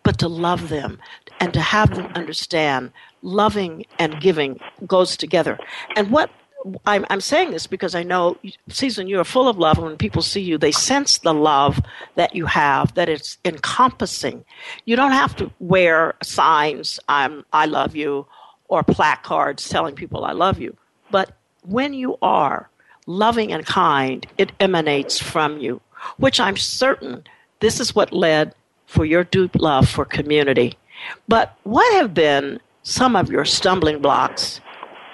but 0.02 0.18
to 0.18 0.28
love 0.28 0.68
them 0.68 0.98
and 1.40 1.52
to 1.52 1.60
have 1.60 1.94
them 1.94 2.06
understand 2.14 2.92
loving 3.22 3.84
and 3.98 4.20
giving 4.20 4.60
goes 4.86 5.16
together. 5.16 5.58
And 5.96 6.10
what 6.10 6.30
I'm, 6.84 7.06
I'm, 7.08 7.20
saying 7.20 7.52
this 7.52 7.66
because 7.66 7.94
I 7.94 8.02
know, 8.02 8.36
Susan, 8.68 9.08
you 9.08 9.18
are 9.18 9.24
full 9.24 9.48
of 9.48 9.56
love. 9.56 9.78
And 9.78 9.86
when 9.86 9.96
people 9.96 10.22
see 10.22 10.42
you, 10.42 10.58
they 10.58 10.72
sense 10.72 11.18
the 11.18 11.32
love 11.32 11.80
that 12.16 12.34
you 12.34 12.46
have, 12.46 12.94
that 12.94 13.08
it's 13.08 13.38
encompassing. 13.44 14.44
You 14.84 14.96
don't 14.96 15.12
have 15.12 15.34
to 15.36 15.50
wear 15.58 16.14
signs, 16.22 17.00
I'm, 17.08 17.44
I 17.52 17.66
love 17.66 17.96
you, 17.96 18.26
or 18.68 18.82
placards 18.82 19.68
telling 19.68 19.94
people 19.94 20.24
I 20.24 20.32
love 20.32 20.58
you. 20.58 20.76
But 21.10 21.36
when 21.62 21.94
you 21.94 22.18
are 22.20 22.68
loving 23.06 23.52
and 23.52 23.64
kind, 23.64 24.26
it 24.36 24.52
emanates 24.60 25.18
from 25.18 25.58
you, 25.58 25.80
which 26.18 26.40
I'm 26.40 26.56
certain 26.56 27.24
this 27.60 27.80
is 27.80 27.94
what 27.94 28.12
led 28.12 28.54
for 28.86 29.04
your 29.04 29.24
deep 29.24 29.54
love 29.54 29.88
for 29.88 30.04
community. 30.04 30.76
But 31.28 31.56
what 31.62 31.92
have 31.94 32.12
been 32.12 32.60
some 32.82 33.16
of 33.16 33.30
your 33.30 33.44
stumbling 33.44 34.00
blocks 34.00 34.60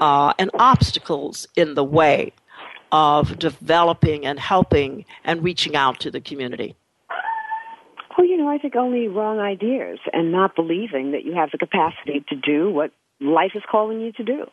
uh, 0.00 0.32
and 0.38 0.50
obstacles 0.54 1.46
in 1.56 1.74
the 1.74 1.84
way 1.84 2.32
of 2.92 3.38
developing 3.38 4.26
and 4.26 4.38
helping 4.38 5.04
and 5.24 5.42
reaching 5.42 5.76
out 5.76 6.00
to 6.00 6.10
the 6.10 6.20
community? 6.20 6.76
Well, 8.16 8.26
you 8.26 8.36
know, 8.36 8.48
I 8.48 8.58
think 8.58 8.76
only 8.76 9.08
wrong 9.08 9.38
ideas 9.38 9.98
and 10.12 10.32
not 10.32 10.56
believing 10.56 11.12
that 11.12 11.24
you 11.24 11.34
have 11.34 11.50
the 11.50 11.58
capacity 11.58 12.24
to 12.28 12.36
do 12.36 12.70
what 12.70 12.90
life 13.20 13.52
is 13.54 13.62
calling 13.70 14.00
you 14.00 14.12
to 14.12 14.24
do. 14.24 14.46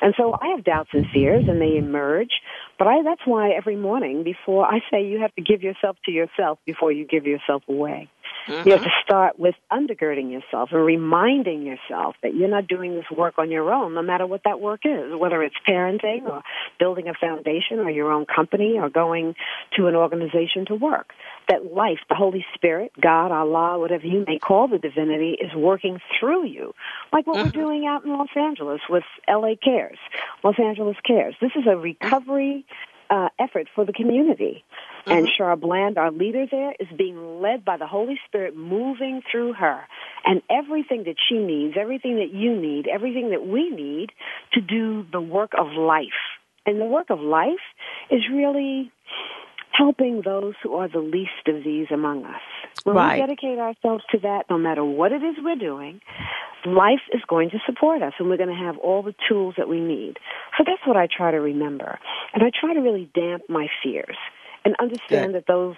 And 0.00 0.14
so 0.16 0.34
I 0.40 0.48
have 0.48 0.64
doubts 0.64 0.90
and 0.92 1.06
fears 1.12 1.44
and 1.48 1.60
they 1.60 1.76
emerge, 1.76 2.30
but 2.78 2.86
I, 2.86 3.02
that's 3.02 3.22
why 3.24 3.50
every 3.50 3.76
morning 3.76 4.24
before 4.24 4.66
I 4.66 4.80
say 4.90 5.04
you 5.04 5.20
have 5.20 5.34
to 5.36 5.42
give 5.42 5.62
yourself 5.62 5.96
to 6.04 6.10
yourself 6.10 6.58
before 6.66 6.92
you 6.92 7.06
give 7.06 7.26
yourself 7.26 7.62
away. 7.68 8.08
Mm-hmm. 8.46 8.68
You 8.68 8.74
have 8.74 8.84
to 8.84 8.90
start 9.02 9.38
with 9.38 9.54
undergirding 9.72 10.30
yourself 10.30 10.70
and 10.72 10.84
reminding 10.84 11.62
yourself 11.62 12.16
that 12.22 12.34
you're 12.34 12.48
not 12.48 12.66
doing 12.66 12.94
this 12.94 13.04
work 13.14 13.34
on 13.38 13.50
your 13.50 13.72
own, 13.72 13.94
no 13.94 14.02
matter 14.02 14.26
what 14.26 14.42
that 14.44 14.60
work 14.60 14.80
is, 14.84 15.14
whether 15.16 15.42
it's 15.42 15.54
parenting 15.66 16.24
or 16.28 16.42
building 16.78 17.08
a 17.08 17.14
foundation 17.14 17.78
or 17.78 17.90
your 17.90 18.12
own 18.12 18.26
company 18.26 18.78
or 18.78 18.90
going 18.90 19.34
to 19.76 19.86
an 19.86 19.94
organization 19.94 20.66
to 20.66 20.74
work. 20.74 21.12
That 21.48 21.72
life, 21.72 21.98
the 22.08 22.14
Holy 22.14 22.44
Spirit, 22.54 22.92
God, 23.00 23.32
Allah, 23.32 23.78
whatever 23.78 24.06
you 24.06 24.24
may 24.26 24.38
call 24.38 24.68
the 24.68 24.78
divinity, 24.78 25.36
is 25.40 25.54
working 25.54 26.00
through 26.18 26.46
you. 26.46 26.74
Like 27.12 27.26
what 27.26 27.36
mm-hmm. 27.36 27.46
we're 27.46 27.64
doing 27.64 27.86
out 27.86 28.04
in 28.04 28.10
Los 28.10 28.28
Angeles 28.36 28.80
with 28.88 29.04
LA 29.28 29.54
Cares, 29.62 29.98
Los 30.42 30.58
Angeles 30.58 30.96
Cares. 31.06 31.34
This 31.40 31.52
is 31.56 31.64
a 31.66 31.76
recovery 31.76 32.66
uh, 33.10 33.28
effort 33.38 33.68
for 33.74 33.84
the 33.84 33.92
community. 33.92 34.64
Mm-hmm. 35.06 35.18
And 35.18 35.28
Char 35.36 35.56
Bland, 35.56 35.98
our 35.98 36.10
leader 36.10 36.46
there, 36.50 36.74
is 36.80 36.88
being 36.96 37.40
led 37.40 37.64
by 37.64 37.76
the 37.76 37.86
Holy 37.86 38.18
Spirit 38.26 38.56
moving 38.56 39.22
through 39.30 39.52
her. 39.54 39.82
And 40.24 40.42
everything 40.50 41.04
that 41.04 41.16
she 41.28 41.36
needs, 41.36 41.74
everything 41.78 42.16
that 42.16 42.32
you 42.32 42.56
need, 42.58 42.86
everything 42.88 43.30
that 43.30 43.46
we 43.46 43.68
need 43.70 44.10
to 44.54 44.60
do 44.60 45.06
the 45.12 45.20
work 45.20 45.52
of 45.58 45.68
life. 45.72 46.06
And 46.66 46.80
the 46.80 46.86
work 46.86 47.10
of 47.10 47.20
life 47.20 47.60
is 48.10 48.22
really 48.32 48.90
helping 49.76 50.22
those 50.24 50.54
who 50.62 50.74
are 50.74 50.88
the 50.88 51.00
least 51.00 51.48
of 51.48 51.64
these 51.64 51.88
among 51.92 52.24
us. 52.24 52.40
When 52.84 52.96
right. 52.96 53.14
we 53.14 53.20
dedicate 53.20 53.58
ourselves 53.58 54.04
to 54.12 54.18
that, 54.20 54.44
no 54.48 54.56
matter 54.56 54.84
what 54.84 55.12
it 55.12 55.22
is 55.22 55.34
we're 55.42 55.56
doing, 55.56 56.00
life 56.64 57.02
is 57.12 57.20
going 57.28 57.50
to 57.50 57.58
support 57.66 58.02
us 58.02 58.12
and 58.18 58.28
we're 58.28 58.36
going 58.36 58.56
to 58.56 58.64
have 58.64 58.78
all 58.78 59.02
the 59.02 59.14
tools 59.28 59.54
that 59.58 59.68
we 59.68 59.80
need. 59.80 60.18
So 60.56 60.64
that's 60.64 60.86
what 60.86 60.96
I 60.96 61.08
try 61.14 61.32
to 61.32 61.40
remember. 61.40 61.98
And 62.32 62.42
I 62.42 62.50
try 62.58 62.72
to 62.72 62.80
really 62.80 63.10
damp 63.14 63.42
my 63.48 63.66
fears 63.82 64.16
and 64.64 64.74
understand 64.78 65.32
Good. 65.32 65.34
that 65.34 65.46
those 65.46 65.76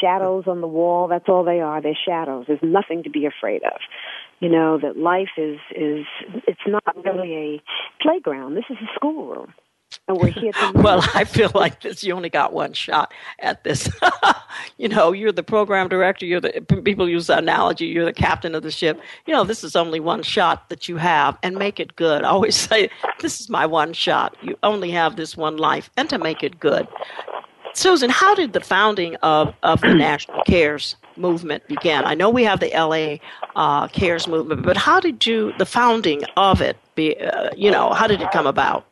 shadows 0.00 0.44
on 0.46 0.60
the 0.60 0.66
wall, 0.66 1.08
that's 1.08 1.28
all 1.28 1.44
they 1.44 1.60
are. 1.60 1.80
They're 1.80 1.98
shadows. 2.06 2.44
There's 2.46 2.62
nothing 2.62 3.02
to 3.04 3.10
be 3.10 3.26
afraid 3.26 3.62
of. 3.64 3.80
You 4.40 4.48
know, 4.48 4.78
that 4.78 4.96
life 4.96 5.30
is, 5.36 5.58
is, 5.74 6.06
it's 6.46 6.60
not 6.66 6.84
really 7.04 7.34
a 7.34 7.62
playground. 8.00 8.54
This 8.54 8.64
is 8.70 8.76
a 8.80 8.88
schoolroom. 8.94 9.52
and 10.06 10.16
we're 10.16 10.28
here 10.28 10.52
to. 10.52 10.72
well, 10.76 11.04
I 11.14 11.24
feel 11.24 11.50
like 11.54 11.82
this. 11.82 12.04
You 12.04 12.14
only 12.14 12.28
got 12.28 12.52
one 12.52 12.72
shot 12.72 13.12
at 13.40 13.64
this. 13.64 13.90
you 14.78 14.88
know, 14.88 15.10
you're 15.12 15.32
the 15.32 15.42
program 15.42 15.88
director. 15.88 16.24
You're 16.24 16.40
the 16.40 16.60
people 16.84 17.08
use 17.08 17.26
the 17.26 17.38
analogy. 17.38 17.86
You're 17.86 18.04
the 18.04 18.12
captain 18.12 18.54
of 18.54 18.62
the 18.62 18.70
ship. 18.70 19.00
You 19.26 19.32
know, 19.32 19.42
this 19.42 19.64
is 19.64 19.74
only 19.74 19.98
one 19.98 20.22
shot 20.22 20.68
that 20.68 20.88
you 20.88 20.98
have, 20.98 21.36
and 21.42 21.56
make 21.56 21.80
it 21.80 21.96
good. 21.96 22.22
I 22.22 22.28
always 22.28 22.54
say, 22.68 22.90
this 23.20 23.40
is 23.40 23.48
my 23.48 23.66
one 23.66 23.92
shot. 23.92 24.36
You 24.40 24.56
only 24.62 24.92
have 24.92 25.16
this 25.16 25.36
one 25.36 25.56
life, 25.56 25.90
and 25.96 26.08
to 26.10 26.18
make 26.18 26.44
it 26.44 26.60
good. 26.60 26.86
Susan, 27.74 28.10
how 28.10 28.34
did 28.34 28.52
the 28.52 28.60
founding 28.60 29.16
of, 29.16 29.54
of 29.62 29.80
the 29.80 29.94
National 30.08 30.42
Cares 30.44 30.96
movement 31.16 31.66
begin? 31.68 32.04
I 32.04 32.14
know 32.14 32.30
we 32.30 32.44
have 32.44 32.60
the 32.60 32.70
LA 32.74 33.18
uh, 33.56 33.88
Cares 33.88 34.26
movement, 34.26 34.64
but 34.64 34.76
how 34.76 35.00
did 35.00 35.26
you 35.26 35.52
the 35.58 35.66
founding 35.66 36.22
of 36.36 36.60
it 36.60 36.76
be? 36.94 37.16
Uh, 37.16 37.50
you 37.56 37.70
know, 37.70 37.90
how 37.90 38.06
did 38.06 38.20
it 38.20 38.30
come 38.32 38.46
about? 38.46 38.87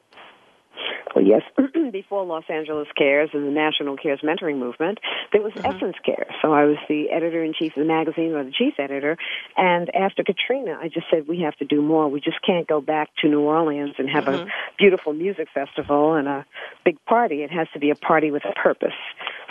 Well, 1.17 1.25
yes, 1.25 1.41
before 1.93 2.27
Los 2.27 2.45
Angeles 2.51 2.89
Cares 2.95 3.31
and 3.33 3.47
the 3.47 3.51
National 3.51 3.97
Cares 3.97 4.21
Mentoring 4.23 4.59
Movement, 4.59 4.99
there 5.33 5.41
was 5.41 5.55
mm-hmm. 5.55 5.65
Essence 5.65 5.97
Care. 6.05 6.27
So 6.43 6.53
I 6.53 6.65
was 6.65 6.77
the 6.91 7.09
editor 7.11 7.43
in 7.43 7.55
chief 7.59 7.75
of 7.75 7.81
the 7.81 7.87
magazine, 7.87 8.35
or 8.35 8.45
the 8.45 8.53
chief 8.53 8.75
editor. 8.79 9.17
And 9.57 9.89
after 9.97 10.23
Katrina, 10.23 10.79
I 10.79 10.89
just 10.89 11.07
said 11.11 11.27
we 11.27 11.41
have 11.41 11.57
to 11.57 11.65
do 11.65 11.81
more. 11.81 12.07
We 12.07 12.21
just 12.21 12.43
can't 12.45 12.69
go 12.69 12.83
back 12.83 13.09
to 13.23 13.29
New 13.29 13.41
Orleans 13.41 13.95
and 13.97 14.11
have 14.11 14.25
mm-hmm. 14.25 14.47
a 14.47 14.53
beautiful 14.77 15.15
music 15.15 15.49
festival 15.55 16.13
and 16.13 16.29
a 16.29 16.45
big 16.85 17.03
party. 17.07 17.37
It 17.37 17.51
has 17.51 17.67
to 17.73 17.79
be 17.79 17.89
a 17.89 17.97
party 17.97 18.31
with 18.31 18.45
a 18.45 18.53
purpose. 18.53 18.93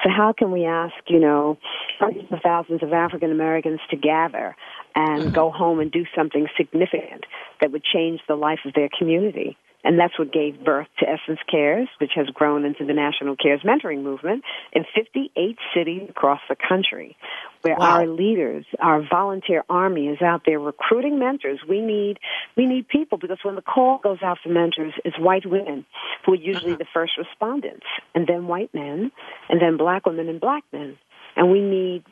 So 0.03 0.09
how 0.15 0.33
can 0.37 0.51
we 0.51 0.65
ask, 0.65 0.93
you 1.07 1.19
know, 1.19 1.57
hundreds 1.97 2.31
of 2.31 2.41
thousands 2.43 2.83
of 2.83 2.93
African 2.93 3.31
Americans 3.31 3.79
to 3.89 3.95
gather 3.95 4.55
and 4.95 5.23
mm-hmm. 5.23 5.33
go 5.33 5.51
home 5.51 5.79
and 5.79 5.91
do 5.91 6.05
something 6.15 6.47
significant 6.57 7.25
that 7.61 7.71
would 7.71 7.83
change 7.83 8.21
the 8.27 8.35
life 8.35 8.59
of 8.65 8.73
their 8.73 8.89
community? 8.97 9.57
And 9.85 9.99
that's 9.99 10.17
what 10.17 10.33
gave 10.33 10.65
birth 10.65 10.87
to 10.97 11.05
Essence 11.07 11.39
Cares, 11.49 11.87
which 12.01 12.13
has 12.15 12.25
grown 12.33 12.65
into 12.65 12.83
the 12.85 12.93
National 12.93 13.35
Cares 13.35 13.61
Mentoring 13.61 14.01
Movement 14.01 14.43
in 14.73 14.83
58 14.95 15.57
cities 15.75 16.09
across 16.09 16.39
the 16.49 16.55
country, 16.55 17.15
where 17.61 17.75
wow. 17.77 17.97
our 17.97 18.07
leaders, 18.07 18.65
our 18.79 19.07
volunteer 19.07 19.63
army 19.69 20.07
is 20.07 20.23
out 20.23 20.41
there 20.43 20.59
recruiting 20.59 21.19
mentors. 21.19 21.59
We 21.69 21.81
need, 21.81 22.17
we 22.57 22.65
need 22.65 22.87
people 22.87 23.19
because 23.19 23.37
when 23.43 23.53
the 23.53 23.61
call 23.61 23.99
goes 23.99 24.17
out 24.23 24.39
for 24.41 24.49
mentors, 24.49 24.93
it's 25.05 25.19
white 25.19 25.45
women 25.45 25.85
who 26.25 26.33
are 26.33 26.35
usually 26.35 26.71
uh-huh. 26.71 26.79
the 26.79 26.87
first 26.91 27.13
respondents, 27.19 27.85
and 28.15 28.25
then 28.25 28.47
white 28.47 28.73
men, 28.73 29.11
and 29.49 29.61
then 29.61 29.77
black 29.77 30.07
women 30.07 30.29
and 30.29 30.41
black 30.41 30.63
men. 30.73 30.97
And 31.35 31.51
we 31.51 31.61
need, 31.61 32.03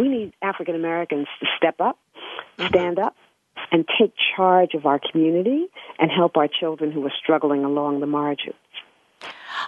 we 0.00 0.08
need 0.08 0.32
African 0.42 0.74
Americans 0.74 1.26
to 1.40 1.46
step 1.56 1.80
up, 1.80 1.98
uh-huh. 2.58 2.68
stand 2.68 2.98
up, 2.98 3.14
and 3.70 3.84
take 3.98 4.12
charge 4.36 4.74
of 4.74 4.86
our 4.86 4.98
community 4.98 5.66
and 5.98 6.10
help 6.10 6.36
our 6.36 6.48
children 6.48 6.90
who 6.90 7.04
are 7.04 7.12
struggling 7.22 7.64
along 7.64 8.00
the 8.00 8.06
margins. 8.06 8.54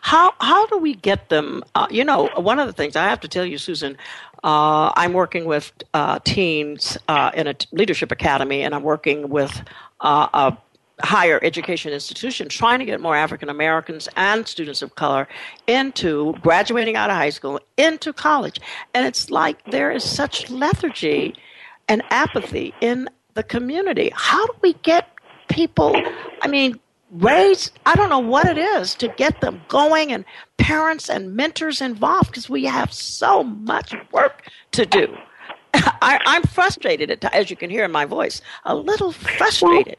How 0.00 0.32
how 0.40 0.66
do 0.66 0.78
we 0.78 0.94
get 0.94 1.28
them? 1.28 1.62
Uh, 1.74 1.86
you 1.90 2.04
know, 2.04 2.30
one 2.36 2.58
of 2.58 2.66
the 2.66 2.72
things 2.72 2.96
I 2.96 3.04
have 3.04 3.20
to 3.20 3.28
tell 3.28 3.44
you, 3.44 3.58
Susan, 3.58 3.98
uh, 4.42 4.90
I'm 4.96 5.12
working 5.12 5.44
with 5.44 5.70
uh, 5.92 6.18
teens 6.24 6.96
uh, 7.08 7.30
in 7.34 7.46
a 7.46 7.54
leadership 7.72 8.10
academy, 8.10 8.62
and 8.62 8.74
I'm 8.74 8.82
working 8.82 9.28
with 9.28 9.62
uh, 10.00 10.28
a 10.32 10.56
higher 11.00 11.40
education 11.42 11.92
institution 11.92 12.48
trying 12.48 12.78
to 12.78 12.84
get 12.84 13.00
more 13.00 13.16
African 13.16 13.48
Americans 13.48 14.08
and 14.16 14.46
students 14.46 14.82
of 14.82 14.94
color 14.94 15.26
into 15.66 16.34
graduating 16.42 16.96
out 16.96 17.10
of 17.10 17.16
high 17.16 17.30
school 17.30 17.60
into 17.76 18.12
college, 18.12 18.60
and 18.94 19.06
it's 19.06 19.30
like 19.30 19.64
there 19.70 19.90
is 19.90 20.04
such 20.04 20.50
lethargy 20.50 21.34
and 21.88 22.02
apathy 22.10 22.74
in 22.80 23.08
the 23.34 23.42
community. 23.42 24.10
How 24.14 24.46
do 24.46 24.52
we 24.62 24.74
get 24.74 25.08
people, 25.48 25.94
I 26.40 26.48
mean, 26.48 26.78
raise, 27.10 27.70
I 27.84 27.94
don't 27.94 28.08
know 28.08 28.18
what 28.18 28.46
it 28.46 28.58
is 28.58 28.94
to 28.96 29.08
get 29.08 29.40
them 29.40 29.60
going 29.68 30.12
and 30.12 30.24
parents 30.56 31.10
and 31.10 31.34
mentors 31.34 31.80
involved 31.80 32.28
because 32.28 32.48
we 32.48 32.64
have 32.64 32.92
so 32.92 33.44
much 33.44 33.94
work 34.12 34.48
to 34.72 34.86
do. 34.86 35.14
I, 35.74 36.18
am 36.26 36.42
frustrated, 36.42 37.24
as 37.32 37.50
you 37.50 37.56
can 37.56 37.70
hear 37.70 37.84
in 37.84 37.92
my 37.92 38.04
voice, 38.04 38.40
a 38.64 38.74
little 38.74 39.12
frustrated. 39.12 39.96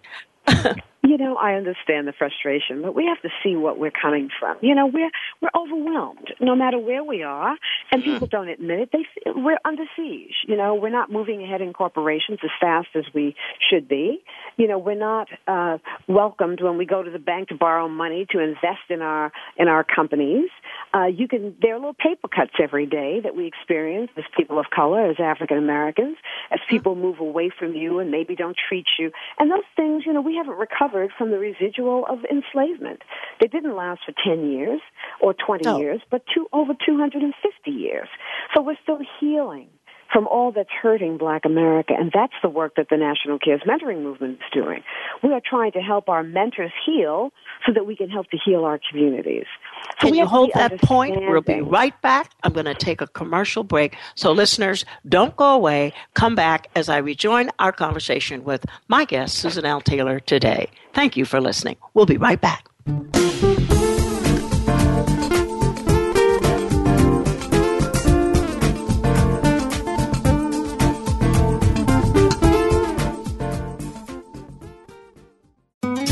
You 1.05 1.17
know, 1.17 1.35
I 1.35 1.55
understand 1.55 2.07
the 2.07 2.13
frustration, 2.17 2.81
but 2.81 2.95
we 2.95 3.05
have 3.07 3.21
to 3.23 3.29
see 3.43 3.57
what 3.57 3.77
we're 3.77 3.91
coming 3.91 4.29
from. 4.39 4.55
You 4.62 4.73
know, 4.73 4.88
we're 4.88 5.12
we're 5.41 5.50
overwhelmed, 5.53 6.33
no 6.39 6.55
matter 6.55 6.79
where 6.79 7.03
we 7.03 7.23
are, 7.23 7.57
and 7.91 8.01
mm-hmm. 8.01 8.13
people 8.13 8.27
don't 8.27 8.47
admit 8.47 8.79
it. 8.79 8.89
They 8.93 9.31
we're 9.35 9.57
under 9.65 9.83
siege. 9.97 10.33
You 10.47 10.55
know, 10.55 10.75
we're 10.75 10.89
not 10.89 11.12
moving 11.12 11.43
ahead 11.43 11.62
in 11.62 11.73
corporations 11.73 12.39
as 12.41 12.51
fast 12.59 12.88
as 12.95 13.03
we 13.13 13.35
should 13.69 13.89
be. 13.89 14.23
You 14.56 14.69
know, 14.69 14.77
we're 14.77 14.95
not 14.95 15.27
uh, 15.45 15.79
welcomed 16.08 16.62
when 16.62 16.77
we 16.77 16.86
go 16.86 17.03
to 17.03 17.12
the 17.12 17.19
bank 17.19 17.49
to 17.49 17.56
borrow 17.56 17.89
money 17.89 18.25
to 18.32 18.39
invest 18.39 18.89
in 18.89 19.01
our 19.01 19.34
in 19.58 19.67
our 19.67 19.84
companies. 19.84 20.49
Uh, 20.93 21.06
you 21.06 21.27
can 21.27 21.56
there 21.62 21.73
are 21.73 21.79
little 21.79 21.93
paper 21.93 22.27
cuts 22.27 22.53
every 22.62 22.86
day 22.86 23.19
that 23.23 23.36
we 23.36 23.47
experience 23.47 24.12
as 24.17 24.23
people 24.38 24.60
of 24.60 24.65
color, 24.73 25.10
as 25.10 25.15
African 25.19 25.58
Americans, 25.58 26.17
as 26.51 26.60
mm-hmm. 26.60 26.69
people 26.69 26.95
move 26.95 27.19
away 27.19 27.49
from 27.58 27.73
you 27.73 27.99
and 27.99 28.12
maybe 28.12 28.36
don't 28.36 28.58
treat 28.69 28.86
you, 28.99 29.12
and 29.39 29.51
those 29.51 29.63
things. 29.75 30.03
You 30.06 30.13
know, 30.13 30.21
we 30.21 30.36
haven't 30.36 30.58
recovered 30.58 31.12
from 31.17 31.32
the 31.32 31.39
residual 31.39 32.06
of 32.08 32.19
enslavement. 32.25 33.01
They 33.41 33.47
didn't 33.47 33.75
last 33.75 34.01
for 34.06 34.13
10 34.23 34.51
years 34.51 34.82
or 35.21 35.34
20 35.34 35.67
oh. 35.67 35.79
years, 35.79 36.01
but 36.12 36.23
two, 36.34 36.47
over 36.53 36.73
250 36.73 37.71
years. 37.71 38.08
So 38.53 38.62
we're 38.62 38.77
still 38.84 38.99
healing 39.19 39.69
from 40.13 40.27
all 40.27 40.51
that's 40.51 40.69
hurting 40.82 41.17
black 41.17 41.43
America. 41.43 41.93
And 41.97 42.12
that's 42.13 42.34
the 42.43 42.49
work 42.49 42.75
that 42.77 42.88
the 42.89 42.97
National 42.97 43.39
Cares 43.39 43.62
Mentoring 43.67 44.03
Movement 44.03 44.34
is 44.36 44.53
doing. 44.53 44.84
We 45.23 45.34
are 45.34 45.41
trying 45.43 45.71
to 45.71 45.79
help 45.79 46.08
our 46.08 46.23
mentors 46.23 46.71
heal 46.86 47.32
so 47.65 47.73
that 47.73 47.86
we 47.86 47.95
can 47.95 48.10
help 48.10 48.29
to 48.29 48.38
heal 48.38 48.63
our 48.63 48.79
communities. 48.89 49.47
So 49.84 50.08
can 50.08 50.15
you 50.15 50.26
hold 50.26 50.52
that 50.56 50.82
point? 50.82 51.15
We'll 51.15 51.41
be 51.41 51.62
right 51.62 52.00
back. 52.02 52.32
I'm 52.43 52.54
going 52.54 52.65
to 52.65 52.76
take 52.76 53.02
a 53.02 53.08
commercial 53.08 53.63
break. 53.63 53.96
So 54.15 54.32
listeners, 54.32 54.86
don't 55.08 55.36
go 55.36 55.54
away. 55.54 55.93
Come 56.13 56.36
back 56.36 56.69
as 56.76 56.89
I 56.89 56.98
rejoin 56.98 57.50
our 57.60 57.72
conversation 57.72 58.43
with 58.43 58.65
my 58.88 59.06
guest, 59.06 59.38
Susan 59.38 59.65
L. 59.65 59.82
Taylor, 59.82 60.19
today. 60.19 60.69
Thank 60.93 61.15
you 61.17 61.26
for 61.26 61.39
listening. 61.39 61.78
We'll 61.93 62.06
be 62.06 62.17
right 62.17 62.39
back. 62.39 62.67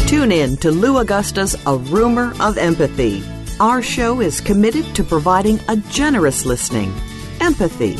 Tune 0.07 0.31
in 0.31 0.57
to 0.57 0.71
Lou 0.71 1.03
Agosta's 1.03 1.55
A 1.65 1.75
Rumor 1.75 2.33
of 2.39 2.57
Empathy. 2.57 3.23
Our 3.61 3.83
show 3.83 4.21
is 4.21 4.41
committed 4.41 4.95
to 4.95 5.03
providing 5.03 5.59
a 5.67 5.77
generous 5.91 6.47
listening, 6.47 6.91
empathy, 7.41 7.93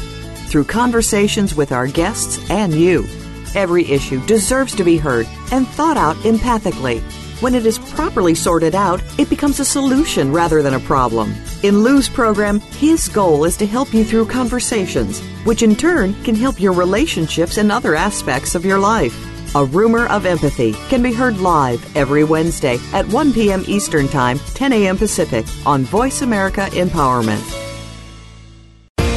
through 0.48 0.64
conversations 0.64 1.54
with 1.54 1.72
our 1.72 1.86
guests 1.86 2.50
and 2.50 2.74
you. 2.74 3.06
Every 3.54 3.86
issue 3.86 4.26
deserves 4.26 4.74
to 4.74 4.84
be 4.84 4.98
heard 4.98 5.28
and 5.52 5.68
thought 5.68 5.98
out 5.98 6.16
empathically. 6.24 7.00
When 7.44 7.54
it 7.54 7.68
is 7.68 7.78
properly 7.78 8.34
sorted 8.34 8.74
out, 8.74 9.04
it 9.20 9.30
becomes 9.30 9.60
a 9.60 9.66
solution 9.66 10.32
rather 10.32 10.64
than 10.64 10.74
a 10.74 10.80
problem. 10.80 11.32
In 11.62 11.84
Lou's 11.84 12.10
program, 12.10 12.60
his 12.60 13.08
goal 13.08 13.46
is 13.46 13.56
to 13.58 13.68
help 13.68 13.94
you 13.94 14.04
through 14.04 14.26
conversations, 14.26 15.20
which 15.46 15.62
in 15.62 15.76
turn 15.76 16.16
can 16.24 16.34
help 16.34 16.60
your 16.60 16.74
relationships 16.74 17.58
and 17.58 17.72
other 17.72 17.94
aspects 17.94 18.56
of 18.56 18.66
your 18.66 18.80
life. 18.80 19.31
A 19.54 19.66
Rumor 19.66 20.08
of 20.08 20.26
Empathy 20.26 20.72
can 20.88 21.04
be 21.04 21.12
heard 21.12 21.40
live 21.40 21.98
every 21.98 22.24
Wednesday 22.24 22.78
at 22.94 23.06
1 23.08 23.34
p.m. 23.34 23.66
Eastern 23.68 24.08
Time, 24.08 24.40
10 24.40 24.72
a.m. 24.72 24.98
Pacific 24.98 25.46
on 25.66 25.84
Voice 25.84 26.22
America 26.22 26.70
Empowerment. 26.72 27.42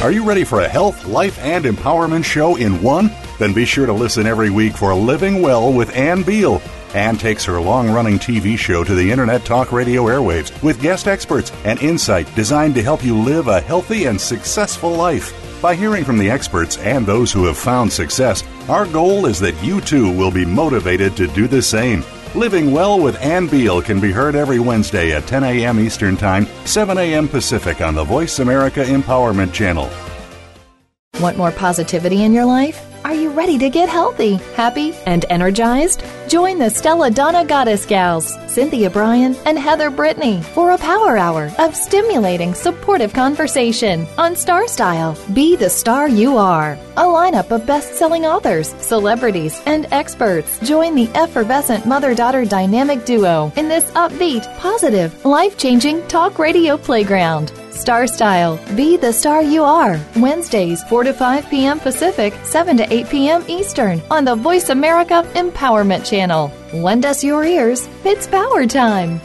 Are 0.03 0.11
you 0.11 0.25
ready 0.25 0.43
for 0.43 0.59
a 0.59 0.67
health, 0.67 1.05
life, 1.05 1.39
and 1.39 1.63
empowerment 1.63 2.25
show 2.25 2.57
in 2.57 2.81
one? 2.81 3.11
Then 3.39 3.53
be 3.53 3.63
sure 3.63 3.85
to 3.85 3.93
listen 3.93 4.27
every 4.27 4.49
week 4.49 4.75
for 4.75 4.93
Living 4.93 5.41
Well 5.41 5.71
with 5.71 5.95
Ann 5.95 6.21
Beal. 6.21 6.61
Ann 6.93 7.15
takes 7.15 7.45
her 7.45 7.61
long 7.61 7.89
running 7.89 8.19
TV 8.19 8.57
show 8.57 8.83
to 8.83 8.93
the 8.93 9.09
Internet 9.09 9.45
Talk 9.45 9.71
Radio 9.71 10.03
airwaves 10.03 10.61
with 10.61 10.81
guest 10.81 11.07
experts 11.07 11.53
and 11.63 11.81
insight 11.81 12.27
designed 12.35 12.75
to 12.75 12.83
help 12.83 13.05
you 13.05 13.17
live 13.17 13.47
a 13.47 13.61
healthy 13.61 14.03
and 14.03 14.19
successful 14.19 14.91
life. 14.91 15.44
By 15.65 15.73
hearing 15.73 16.05
from 16.05 16.19
the 16.19 16.29
experts 16.29 16.77
and 16.77 17.07
those 17.07 17.31
who 17.31 17.45
have 17.45 17.57
found 17.57 17.91
success, 17.91 18.43
our 18.69 18.85
goal 18.85 19.25
is 19.25 19.39
that 19.39 19.63
you 19.63 19.81
too 19.81 20.15
will 20.15 20.29
be 20.29 20.45
motivated 20.45 21.17
to 21.17 21.25
do 21.25 21.47
the 21.47 21.59
same. 21.59 22.03
Living 22.35 22.71
Well 22.71 22.99
with 22.99 23.19
Ann 23.19 23.47
Beal 23.47 23.81
can 23.81 23.99
be 23.99 24.11
heard 24.11 24.35
every 24.35 24.59
Wednesday 24.59 25.11
at 25.11 25.25
10 25.25 25.43
a.m. 25.43 25.79
Eastern 25.79 26.17
Time, 26.17 26.45
7 26.65 26.99
a.m. 26.99 27.27
Pacific 27.27 27.81
on 27.81 27.95
the 27.95 28.03
Voice 28.03 28.37
America 28.37 28.83
Empowerment 28.83 29.53
Channel. 29.53 29.89
Want 31.19 31.35
more 31.35 31.51
positivity 31.51 32.21
in 32.21 32.31
your 32.31 32.45
life? 32.45 32.85
Are 33.05 33.13
you 33.13 33.29
ready 33.29 33.59
to 33.59 33.69
get 33.69 33.87
healthy, 33.87 34.37
happy, 34.55 34.95
and 35.05 35.25
energized? 35.29 36.03
Join 36.27 36.57
the 36.57 36.71
Stella 36.71 37.11
Donna 37.11 37.45
Goddess 37.45 37.85
Gals, 37.85 38.35
Cynthia 38.47 38.89
Brian 38.89 39.35
and 39.45 39.59
Heather 39.59 39.91
Brittany, 39.91 40.41
for 40.41 40.71
a 40.71 40.79
power 40.79 41.15
hour 41.15 41.51
of 41.59 41.75
stimulating, 41.75 42.55
supportive 42.55 43.13
conversation 43.13 44.07
on 44.17 44.35
Star 44.35 44.67
Style. 44.67 45.15
Be 45.35 45.55
the 45.55 45.69
star 45.69 46.09
you 46.09 46.35
are. 46.37 46.79
A 46.97 47.03
lineup 47.03 47.51
of 47.51 47.67
best 47.67 47.93
selling 47.93 48.25
authors, 48.25 48.73
celebrities, 48.79 49.61
and 49.67 49.85
experts 49.91 50.57
join 50.61 50.95
the 50.95 51.09
effervescent 51.09 51.85
mother 51.85 52.15
daughter 52.15 52.43
dynamic 52.43 53.05
duo 53.05 53.53
in 53.55 53.67
this 53.67 53.85
upbeat, 53.91 54.51
positive, 54.57 55.23
life 55.23 55.59
changing 55.59 56.01
talk 56.07 56.39
radio 56.39 56.75
playground. 56.75 57.51
Star 57.75 58.07
Style. 58.07 58.57
Be 58.75 58.97
the 58.97 59.11
star 59.11 59.43
you 59.43 59.63
are. 59.63 59.99
Wednesdays, 60.15 60.83
4 60.85 61.03
to 61.03 61.13
5 61.13 61.49
p.m. 61.49 61.79
Pacific, 61.79 62.33
7 62.43 62.77
to 62.77 62.93
8 62.93 63.09
p.m. 63.09 63.43
Eastern 63.47 64.01
on 64.09 64.25
the 64.25 64.35
Voice 64.35 64.69
America 64.69 65.23
Empowerment 65.35 66.05
Channel. 66.05 66.51
Lend 66.73 67.05
us 67.05 67.23
your 67.23 67.43
ears. 67.43 67.87
It's 68.03 68.27
power 68.27 68.65
time. 68.65 69.21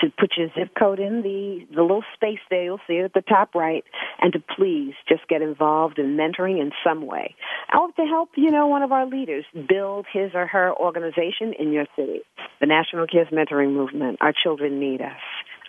to 0.00 0.06
put 0.18 0.32
your 0.36 0.48
zip 0.48 0.74
code 0.78 0.98
in 0.98 1.22
the, 1.22 1.66
the 1.74 1.82
little 1.82 2.04
space 2.14 2.38
there, 2.50 2.64
you'll 2.64 2.80
see 2.86 2.94
it 2.94 3.04
at 3.04 3.14
the 3.14 3.22
top 3.22 3.54
right, 3.54 3.84
and 4.20 4.32
to 4.34 4.42
please 4.56 4.94
just 5.08 5.26
get 5.28 5.42
involved 5.42 5.98
in 5.98 6.16
mentoring 6.16 6.60
in 6.60 6.70
some 6.84 7.06
way. 7.06 7.34
I 7.70 7.78
Or 7.78 7.90
to 7.92 8.04
help, 8.04 8.30
you 8.36 8.50
know, 8.50 8.66
one 8.66 8.82
of 8.82 8.92
our 8.92 9.06
leaders 9.06 9.44
build 9.68 10.06
his 10.12 10.32
or 10.34 10.46
her 10.46 10.74
organization 10.74 11.54
in 11.58 11.72
your 11.72 11.86
city. 11.96 12.20
The 12.60 12.66
National 12.66 13.06
Cares 13.06 13.28
Mentoring 13.32 13.72
Movement. 13.72 14.18
Our 14.20 14.32
children 14.32 14.80
need 14.80 15.00
us. 15.00 15.16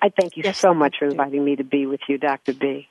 I 0.01 0.09
thank 0.09 0.35
you 0.35 0.43
yes, 0.43 0.57
so 0.57 0.73
much 0.73 0.95
for 0.99 1.05
inviting 1.05 1.45
me 1.45 1.55
to 1.57 1.63
be 1.63 1.85
with 1.85 2.01
you, 2.07 2.17
Dr. 2.17 2.53
B. 2.53 2.87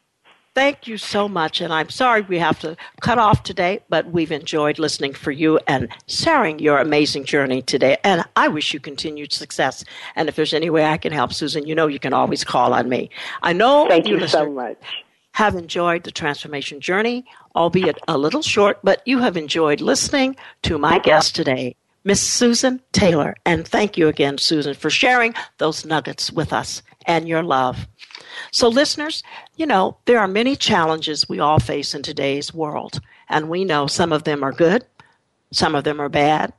Thank 0.55 0.89
you 0.89 0.99
so 0.99 1.29
much. 1.29 1.61
And 1.61 1.73
I'm 1.73 1.91
sorry 1.91 2.23
we 2.23 2.39
have 2.39 2.59
to 2.61 2.77
cut 3.01 3.19
off 3.19 3.45
today, 3.45 3.81
but 3.89 4.11
we've 4.11 4.33
enjoyed 4.33 4.81
listening 4.81 5.13
for 5.13 5.31
you 5.31 5.61
and 5.69 5.89
sharing 6.09 6.59
your 6.59 6.79
amazing 6.79 7.25
journey 7.25 7.63
today. 7.63 7.99
And 8.03 8.25
I 8.35 8.49
wish 8.49 8.75
you 8.75 8.81
continued 8.81 9.33
success. 9.33 9.85
And 10.17 10.29
if 10.29 10.35
there's 10.35 10.53
any 10.53 10.69
way 10.69 10.85
I 10.85 10.97
can 10.97 11.13
help, 11.13 11.33
Susan, 11.33 11.67
you 11.67 11.75
know 11.77 11.87
you 11.87 12.01
can 12.01 12.13
always 12.13 12.43
call 12.43 12.75
on 12.75 12.89
me. 12.89 13.11
I 13.43 13.53
know 13.53 13.87
Thank 13.89 14.09
you, 14.09 14.19
you 14.19 14.27
so 14.27 14.51
much. 14.51 14.77
Have 15.33 15.55
enjoyed 15.55 16.03
the 16.03 16.11
transformation 16.11 16.81
journey, 16.81 17.25
albeit 17.55 17.99
a 18.09 18.19
little 18.19 18.43
short, 18.43 18.81
but 18.83 19.03
you 19.07 19.21
have 19.21 19.37
enjoyed 19.37 19.81
listening 19.81 20.35
to 20.63 20.79
my 20.79 20.99
guest 20.99 21.37
today, 21.37 21.77
Miss 22.03 22.21
Susan 22.21 22.81
Taylor. 22.91 23.37
And 23.47 23.67
thank 23.67 23.97
you 23.97 24.09
again, 24.09 24.39
Susan, 24.39 24.75
for 24.75 24.91
sharing 24.91 25.35
those 25.59 25.87
nuggets 25.87 26.33
with 26.33 26.53
us 26.53 26.83
and 27.07 27.29
your 27.29 27.45
love. 27.45 27.87
So, 28.51 28.69
listeners, 28.69 29.23
you 29.57 29.67
know, 29.67 29.97
there 30.05 30.19
are 30.19 30.29
many 30.29 30.57
challenges 30.57 31.29
we 31.29 31.41
all 31.41 31.59
face 31.59 31.95
in 31.95 32.03
today's 32.03 32.55
world, 32.55 33.01
and 33.29 33.49
we 33.49 33.65
know 33.65 33.87
some 33.87 34.13
of 34.13 34.25
them 34.25 34.43
are 34.43 34.53
good, 34.53 34.85
some 35.53 35.75
of 35.75 35.85
them 35.85 36.01
are 36.01 36.09
bad, 36.09 36.53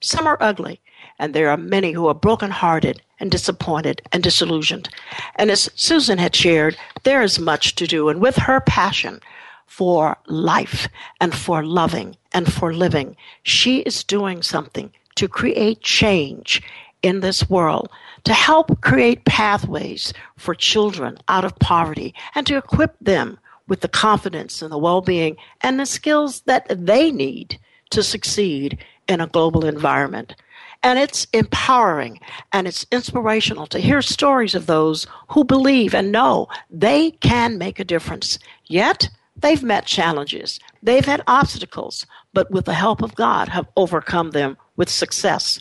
some 0.00 0.26
are 0.26 0.38
ugly, 0.40 0.80
and 1.18 1.34
there 1.34 1.50
are 1.50 1.56
many 1.56 1.92
who 1.92 2.08
are 2.08 2.14
brokenhearted 2.14 3.02
and 3.20 3.30
disappointed 3.30 4.02
and 4.12 4.22
disillusioned. 4.22 4.88
And 5.36 5.50
as 5.50 5.70
Susan 5.74 6.18
had 6.18 6.34
shared, 6.34 6.76
there 7.04 7.22
is 7.22 7.38
much 7.38 7.74
to 7.76 7.86
do, 7.86 8.08
and 8.08 8.20
with 8.20 8.36
her 8.36 8.60
passion 8.60 9.20
for 9.66 10.18
life 10.26 10.88
and 11.20 11.34
for 11.34 11.64
loving 11.64 12.16
and 12.32 12.52
for 12.52 12.74
living, 12.74 13.16
she 13.42 13.78
is 13.80 14.04
doing 14.04 14.42
something 14.42 14.92
to 15.14 15.28
create 15.28 15.80
change 15.80 16.62
in 17.02 17.20
this 17.20 17.48
world 17.50 17.88
to 18.24 18.32
help 18.32 18.80
create 18.80 19.24
pathways 19.24 20.12
for 20.36 20.54
children 20.54 21.18
out 21.28 21.44
of 21.44 21.58
poverty 21.58 22.14
and 22.34 22.46
to 22.46 22.56
equip 22.56 22.96
them 23.00 23.38
with 23.68 23.80
the 23.80 23.88
confidence 23.88 24.62
and 24.62 24.72
the 24.72 24.78
well 24.78 25.00
being 25.00 25.36
and 25.60 25.78
the 25.78 25.86
skills 25.86 26.40
that 26.42 26.66
they 26.68 27.10
need 27.10 27.58
to 27.90 28.02
succeed 28.02 28.78
in 29.08 29.20
a 29.20 29.26
global 29.26 29.64
environment. 29.64 30.34
And 30.82 30.98
it's 30.98 31.26
empowering 31.32 32.18
and 32.52 32.66
it's 32.66 32.86
inspirational 32.90 33.66
to 33.68 33.78
hear 33.78 34.02
stories 34.02 34.54
of 34.54 34.66
those 34.66 35.06
who 35.28 35.44
believe 35.44 35.94
and 35.94 36.10
know 36.10 36.48
they 36.70 37.12
can 37.12 37.56
make 37.56 37.78
a 37.78 37.84
difference. 37.84 38.38
Yet, 38.66 39.08
they've 39.36 39.62
met 39.62 39.86
challenges, 39.86 40.58
they've 40.82 41.04
had 41.04 41.22
obstacles, 41.26 42.04
but 42.32 42.50
with 42.50 42.64
the 42.64 42.74
help 42.74 43.02
of 43.02 43.14
God 43.14 43.48
have 43.48 43.68
overcome 43.76 44.32
them 44.32 44.56
with 44.76 44.88
success. 44.88 45.60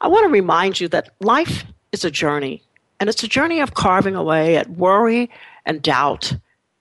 I 0.00 0.08
want 0.08 0.24
to 0.24 0.32
remind 0.32 0.80
you 0.80 0.88
that 0.88 1.14
life 1.20 1.64
is 1.92 2.04
a 2.04 2.10
journey, 2.10 2.62
and 2.98 3.08
it's 3.08 3.22
a 3.22 3.28
journey 3.28 3.60
of 3.60 3.74
carving 3.74 4.16
away 4.16 4.56
at 4.56 4.70
worry 4.70 5.30
and 5.66 5.82
doubt, 5.82 6.36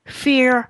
fear, 0.06 0.70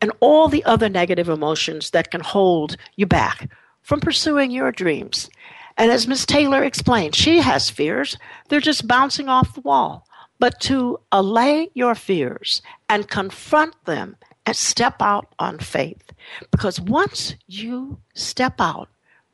and 0.00 0.12
all 0.20 0.48
the 0.48 0.64
other 0.64 0.88
negative 0.88 1.28
emotions 1.28 1.90
that 1.90 2.10
can 2.10 2.20
hold 2.20 2.76
you 2.96 3.06
back 3.06 3.50
from 3.82 4.00
pursuing 4.00 4.50
your 4.50 4.70
dreams. 4.70 5.28
And 5.76 5.90
as 5.90 6.08
Ms. 6.08 6.26
Taylor 6.26 6.64
explained, 6.64 7.14
she 7.14 7.40
has 7.40 7.70
fears. 7.70 8.16
They're 8.48 8.60
just 8.60 8.86
bouncing 8.86 9.28
off 9.28 9.54
the 9.54 9.60
wall. 9.60 10.06
But 10.40 10.60
to 10.62 11.00
allay 11.10 11.70
your 11.74 11.94
fears 11.94 12.62
and 12.88 13.08
confront 13.08 13.74
them 13.84 14.16
and 14.46 14.56
step 14.56 14.96
out 15.00 15.32
on 15.38 15.58
faith. 15.58 16.12
Because 16.50 16.80
once 16.80 17.34
you 17.46 17.98
step 18.14 18.60
out, 18.60 18.88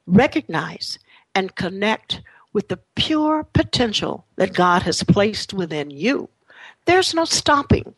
recognize 0.07 0.99
and 1.35 1.55
connect 1.55 2.20
with 2.53 2.68
the 2.68 2.79
pure 2.94 3.44
potential 3.53 4.25
that 4.37 4.55
God 4.55 4.83
has 4.83 5.03
placed 5.03 5.53
within 5.53 5.90
you, 5.90 6.29
there's 6.85 7.14
no 7.14 7.25
stopping 7.25 7.94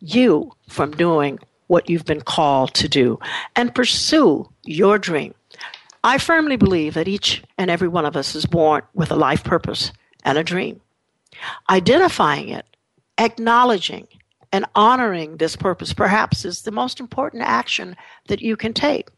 you 0.00 0.52
from 0.68 0.90
doing 0.92 1.38
what 1.68 1.88
you've 1.88 2.04
been 2.04 2.20
called 2.20 2.74
to 2.74 2.88
do 2.88 3.18
and 3.56 3.74
pursue 3.74 4.48
your 4.64 4.98
dream. 4.98 5.34
I 6.04 6.18
firmly 6.18 6.56
believe 6.56 6.94
that 6.94 7.08
each 7.08 7.42
and 7.56 7.70
every 7.70 7.88
one 7.88 8.04
of 8.04 8.16
us 8.16 8.34
is 8.34 8.44
born 8.44 8.82
with 8.94 9.10
a 9.10 9.16
life 9.16 9.44
purpose 9.44 9.92
and 10.24 10.36
a 10.36 10.44
dream. 10.44 10.80
Identifying 11.70 12.48
it, 12.48 12.66
acknowledging, 13.18 14.08
and 14.52 14.66
honoring 14.74 15.36
this 15.36 15.56
purpose 15.56 15.94
perhaps 15.94 16.44
is 16.44 16.62
the 16.62 16.70
most 16.70 17.00
important 17.00 17.42
action 17.42 17.96
that 18.26 18.42
you 18.42 18.56
can 18.56 18.74
take. 18.74 19.08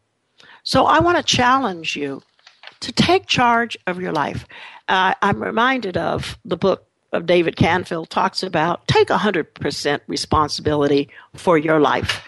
So 0.63 0.85
I 0.85 0.99
want 0.99 1.17
to 1.17 1.23
challenge 1.23 1.95
you 1.95 2.21
to 2.81 2.91
take 2.91 3.25
charge 3.25 3.77
of 3.87 3.99
your 3.99 4.11
life. 4.11 4.45
Uh, 4.87 5.13
I'm 5.21 5.41
reminded 5.41 5.97
of 5.97 6.37
the 6.45 6.57
book 6.57 6.87
of 7.11 7.25
David 7.25 7.55
Canfield 7.55 8.09
talks 8.09 8.43
about 8.43 8.87
take 8.87 9.07
100% 9.07 9.99
responsibility 10.07 11.09
for 11.33 11.57
your 11.57 11.79
life 11.79 12.23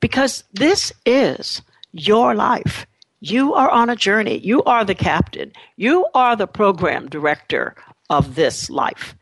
because 0.00 0.44
this 0.52 0.92
is 1.04 1.62
your 1.92 2.34
life. 2.34 2.86
You 3.20 3.54
are 3.54 3.70
on 3.70 3.90
a 3.90 3.96
journey. 3.96 4.38
You 4.38 4.62
are 4.64 4.84
the 4.84 4.94
captain. 4.94 5.52
You 5.76 6.06
are 6.14 6.34
the 6.34 6.46
program 6.46 7.08
director 7.08 7.74
of 8.10 8.34
this 8.34 8.68
life. 8.68 9.14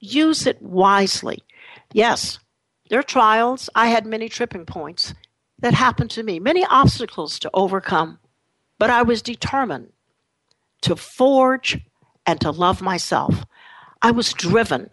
Use 0.00 0.46
it 0.46 0.62
wisely. 0.62 1.42
Yes, 1.92 2.38
there 2.88 3.00
are 3.00 3.04
trials. 3.04 3.68
I 3.74 3.88
had 3.88 4.06
many 4.06 4.28
tripping 4.28 4.64
points 4.64 5.14
that 5.58 5.74
happened 5.74 6.10
to 6.12 6.22
me, 6.22 6.38
many 6.38 6.64
obstacles 6.64 7.38
to 7.40 7.50
overcome, 7.52 8.18
but 8.78 8.90
I 8.90 9.02
was 9.02 9.22
determined 9.22 9.92
to 10.82 10.96
forge 10.96 11.78
and 12.26 12.40
to 12.40 12.50
love 12.50 12.82
myself. 12.82 13.44
I 14.02 14.10
was 14.10 14.32
driven 14.32 14.90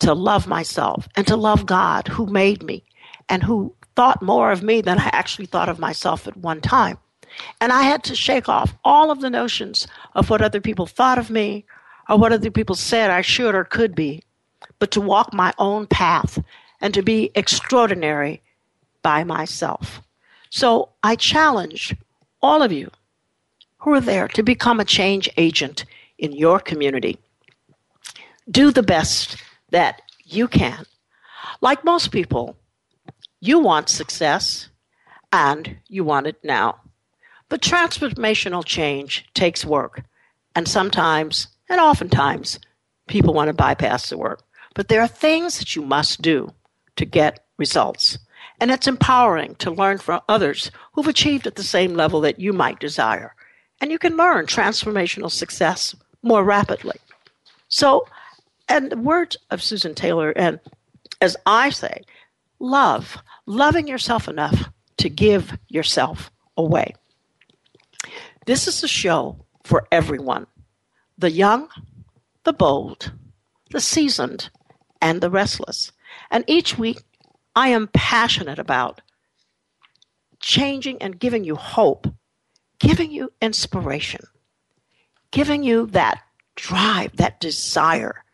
to 0.00 0.14
love 0.14 0.46
myself 0.46 1.08
and 1.16 1.26
to 1.26 1.36
love 1.36 1.66
God 1.66 2.08
who 2.08 2.26
made 2.26 2.62
me 2.62 2.84
and 3.28 3.42
who 3.42 3.74
thought 3.96 4.22
more 4.22 4.52
of 4.52 4.62
me 4.62 4.80
than 4.80 4.98
I 4.98 5.10
actually 5.12 5.46
thought 5.46 5.68
of 5.68 5.78
myself 5.78 6.26
at 6.28 6.36
one 6.36 6.60
time. 6.60 6.98
And 7.60 7.72
I 7.72 7.82
had 7.82 8.04
to 8.04 8.14
shake 8.14 8.48
off 8.48 8.74
all 8.84 9.10
of 9.10 9.20
the 9.20 9.30
notions 9.30 9.86
of 10.14 10.30
what 10.30 10.40
other 10.40 10.60
people 10.60 10.86
thought 10.86 11.18
of 11.18 11.30
me 11.30 11.64
or 12.08 12.16
what 12.16 12.32
other 12.32 12.50
people 12.50 12.74
said 12.74 13.10
I 13.10 13.20
should 13.20 13.54
or 13.54 13.64
could 13.64 13.94
be, 13.94 14.22
but 14.78 14.90
to 14.92 15.00
walk 15.00 15.34
my 15.34 15.52
own 15.58 15.86
path 15.86 16.42
and 16.80 16.94
to 16.94 17.02
be 17.02 17.30
extraordinary 17.34 18.40
by 19.02 19.24
myself. 19.24 20.00
So 20.50 20.90
I 21.02 21.16
challenge 21.16 21.94
all 22.40 22.62
of 22.62 22.72
you 22.72 22.90
who 23.78 23.92
are 23.92 24.00
there 24.00 24.28
to 24.28 24.42
become 24.42 24.80
a 24.80 24.84
change 24.84 25.28
agent 25.36 25.84
in 26.18 26.32
your 26.32 26.60
community. 26.60 27.18
Do 28.50 28.70
the 28.70 28.82
best 28.82 29.36
that 29.70 30.02
you 30.24 30.48
can. 30.48 30.84
Like 31.60 31.84
most 31.84 32.10
people, 32.10 32.56
you 33.40 33.58
want 33.58 33.88
success 33.88 34.68
and 35.32 35.76
you 35.88 36.04
want 36.04 36.26
it 36.26 36.36
now. 36.42 36.80
But 37.48 37.62
transformational 37.62 38.64
change 38.64 39.26
takes 39.32 39.64
work, 39.64 40.02
and 40.54 40.68
sometimes, 40.68 41.48
and 41.68 41.80
oftentimes, 41.80 42.58
people 43.06 43.32
want 43.32 43.48
to 43.48 43.54
bypass 43.54 44.10
the 44.10 44.18
work. 44.18 44.42
But 44.74 44.88
there 44.88 45.00
are 45.00 45.08
things 45.08 45.58
that 45.58 45.74
you 45.74 45.82
must 45.82 46.20
do 46.20 46.52
to 46.96 47.04
get 47.06 47.44
results. 47.56 48.18
And 48.60 48.70
it's 48.70 48.86
empowering 48.86 49.54
to 49.56 49.70
learn 49.70 49.98
from 49.98 50.20
others 50.28 50.70
who've 50.92 51.08
achieved 51.08 51.46
at 51.46 51.54
the 51.54 51.62
same 51.62 51.94
level 51.94 52.20
that 52.22 52.40
you 52.40 52.52
might 52.52 52.80
desire. 52.80 53.34
And 53.80 53.90
you 53.90 53.98
can 53.98 54.16
learn 54.16 54.46
transformational 54.46 55.30
success 55.30 55.94
more 56.22 56.42
rapidly. 56.42 56.96
So, 57.68 58.06
and 58.68 58.90
the 58.90 58.96
words 58.96 59.36
of 59.50 59.62
Susan 59.62 59.94
Taylor, 59.94 60.30
and 60.30 60.58
as 61.20 61.36
I 61.46 61.70
say, 61.70 62.02
love, 62.58 63.18
loving 63.46 63.86
yourself 63.86 64.28
enough 64.28 64.70
to 64.98 65.08
give 65.08 65.56
yourself 65.68 66.30
away. 66.56 66.94
This 68.46 68.66
is 68.66 68.82
a 68.82 68.88
show 68.88 69.44
for 69.64 69.86
everyone 69.92 70.46
the 71.18 71.30
young, 71.30 71.68
the 72.44 72.52
bold, 72.52 73.12
the 73.70 73.80
seasoned, 73.80 74.50
and 75.02 75.20
the 75.20 75.30
restless. 75.30 75.92
And 76.30 76.44
each 76.46 76.78
week, 76.78 77.02
I 77.56 77.68
am 77.68 77.88
passionate 77.92 78.58
about 78.58 79.00
changing 80.40 81.02
and 81.02 81.18
giving 81.18 81.44
you 81.44 81.56
hope, 81.56 82.06
giving 82.78 83.10
you 83.10 83.32
inspiration, 83.40 84.20
giving 85.30 85.62
you 85.62 85.86
that 85.86 86.22
drive, 86.56 87.16
that 87.16 87.40
desire 87.40 88.24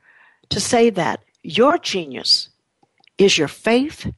to 0.51 0.61
say 0.61 0.91
that 0.91 1.25
your 1.43 1.79
genius 1.79 2.49
is 3.19 3.39
your 3.39 3.49
faith 3.49 4.11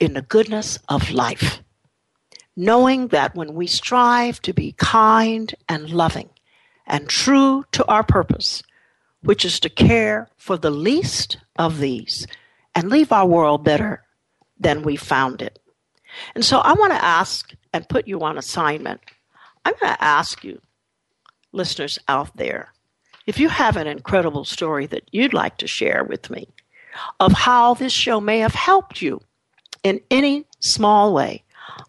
in 0.00 0.14
the 0.14 0.22
goodness 0.22 0.78
of 0.88 1.10
life. 1.10 1.62
Knowing 2.56 3.08
that 3.08 3.34
when 3.34 3.54
we 3.54 3.66
strive 3.66 4.42
to 4.42 4.52
be 4.52 4.72
kind 4.72 5.54
and 5.68 5.90
loving 5.90 6.28
and 6.86 7.08
true 7.08 7.64
to 7.70 7.86
our 7.86 8.02
purpose, 8.02 8.62
which 9.22 9.44
is 9.44 9.60
to 9.60 9.68
care 9.68 10.28
for 10.36 10.56
the 10.56 10.70
least 10.70 11.36
of 11.56 11.78
these 11.78 12.26
and 12.74 12.90
leave 12.90 13.12
our 13.12 13.26
world 13.26 13.64
better 13.64 14.02
than 14.58 14.82
we 14.82 14.96
found 14.96 15.42
it. 15.42 15.58
And 16.34 16.44
so 16.44 16.58
I 16.58 16.72
want 16.72 16.92
to 16.92 17.04
ask 17.04 17.52
and 17.72 17.88
put 17.88 18.08
you 18.08 18.22
on 18.22 18.38
assignment. 18.38 19.00
I'm 19.68 19.74
going 19.80 19.92
to 19.92 20.02
ask 20.02 20.42
you, 20.44 20.62
listeners 21.52 21.98
out 22.08 22.34
there, 22.38 22.72
if 23.26 23.38
you 23.38 23.50
have 23.50 23.76
an 23.76 23.86
incredible 23.86 24.46
story 24.46 24.86
that 24.86 25.06
you'd 25.12 25.34
like 25.34 25.58
to 25.58 25.66
share 25.66 26.04
with 26.04 26.30
me 26.30 26.48
of 27.20 27.32
how 27.32 27.74
this 27.74 27.92
show 27.92 28.18
may 28.18 28.38
have 28.38 28.54
helped 28.54 29.02
you 29.02 29.20
in 29.82 30.00
any 30.10 30.46
small 30.60 31.12
way, 31.12 31.44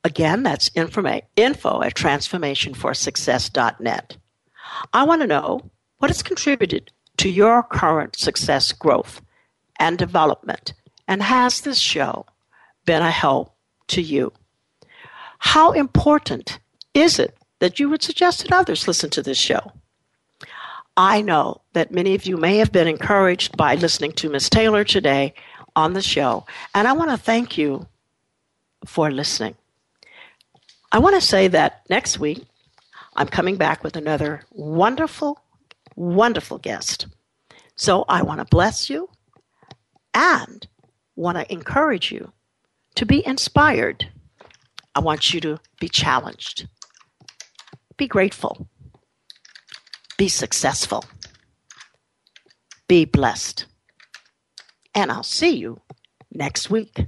Again, 0.02 0.42
that's 0.42 0.70
informa- 0.70 1.22
info 1.36 1.80
at 1.80 1.94
transformationforsuccess.net. 1.94 4.16
I 4.92 5.04
want 5.04 5.20
to 5.20 5.28
know 5.28 5.60
what 5.98 6.10
has 6.10 6.24
contributed 6.24 6.90
to 7.18 7.28
your 7.28 7.62
current 7.62 8.16
success, 8.16 8.72
growth, 8.72 9.20
and 9.78 9.98
development, 9.98 10.72
and 11.06 11.22
has 11.22 11.60
this 11.60 11.78
show 11.78 12.26
been 12.84 13.02
a 13.02 13.10
help 13.10 13.54
to 13.88 14.02
you? 14.02 14.32
How 15.38 15.72
important 15.72 16.58
is 16.94 17.18
it 17.18 17.36
that 17.58 17.78
you 17.78 17.88
would 17.88 18.02
suggest 18.02 18.42
that 18.42 18.52
others 18.52 18.88
listen 18.88 19.10
to 19.10 19.22
this 19.22 19.38
show? 19.38 19.72
I 20.96 21.22
know 21.22 21.60
that 21.72 21.90
many 21.90 22.14
of 22.14 22.24
you 22.24 22.36
may 22.36 22.58
have 22.58 22.70
been 22.70 22.86
encouraged 22.86 23.56
by 23.56 23.74
listening 23.74 24.12
to 24.12 24.30
Ms. 24.30 24.48
Taylor 24.48 24.84
today 24.84 25.34
on 25.74 25.92
the 25.92 26.02
show, 26.02 26.46
and 26.74 26.86
I 26.86 26.92
want 26.92 27.10
to 27.10 27.16
thank 27.16 27.58
you 27.58 27.86
for 28.86 29.10
listening. 29.10 29.56
I 30.92 30.98
want 30.98 31.16
to 31.16 31.20
say 31.20 31.48
that 31.48 31.82
next 31.90 32.20
week 32.20 32.44
I'm 33.16 33.26
coming 33.26 33.56
back 33.56 33.82
with 33.82 33.96
another 33.96 34.42
wonderful, 34.52 35.40
wonderful 35.96 36.58
guest. 36.58 37.06
So 37.76 38.04
I 38.08 38.22
want 38.22 38.40
to 38.40 38.46
bless 38.46 38.88
you 38.88 39.08
and 40.12 40.66
want 41.16 41.38
to 41.38 41.52
encourage 41.52 42.12
you 42.12 42.32
to 42.94 43.06
be 43.06 43.26
inspired. 43.26 44.10
I 44.94 45.00
want 45.00 45.34
you 45.34 45.40
to 45.40 45.58
be 45.80 45.88
challenged, 45.88 46.68
be 47.96 48.06
grateful, 48.06 48.68
be 50.16 50.28
successful, 50.28 51.04
be 52.86 53.04
blessed. 53.04 53.66
And 54.94 55.10
I'll 55.10 55.24
see 55.24 55.56
you 55.56 55.80
next 56.32 56.70
week. 56.70 57.06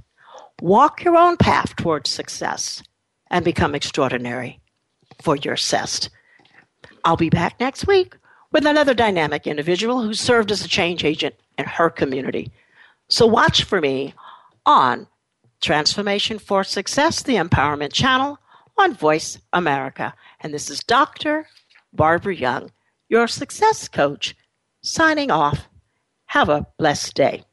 Walk 0.61 1.05
your 1.05 1.17
own 1.17 1.37
path 1.37 1.77
towards 1.77 2.11
success 2.11 2.83
and 3.31 3.45
become 3.45 3.75
extraordinary 3.75 4.61
for 5.23 5.37
your 5.37 5.57
cest. 5.57 6.11
I'll 7.05 7.17
be 7.17 7.31
back 7.31 7.61
next 7.61 7.87
week 7.87 8.17
with 8.53 8.67
another 8.67 8.95
dynamic 8.95 9.47
individual 9.47 10.03
who 10.03 10.15
served 10.15 10.51
as 10.51 10.65
a 10.65 10.69
change 10.69 11.05
agent 11.05 11.35
in 11.59 11.65
her 11.65 11.91
community. 11.91 12.51
So 13.09 13.27
watch 13.27 13.65
for 13.65 13.81
me 13.81 14.15
on 14.65 15.07
Transformation 15.61 16.39
for 16.39 16.65
Success, 16.65 17.23
the 17.23 17.37
Empowerment 17.37 17.93
Channel 17.93 18.39
on 18.79 18.95
Voice 18.95 19.39
America. 19.53 20.15
And 20.41 20.53
this 20.53 20.71
is 20.71 20.81
Dr. 20.81 21.47
Barbara 21.93 22.35
Young, 22.35 22.71
your 23.09 23.27
success 23.27 23.89
coach, 23.89 24.37
signing 24.83 25.31
off. 25.31 25.69
Have 26.27 26.49
a 26.49 26.67
blessed 26.79 27.15
day. 27.15 27.45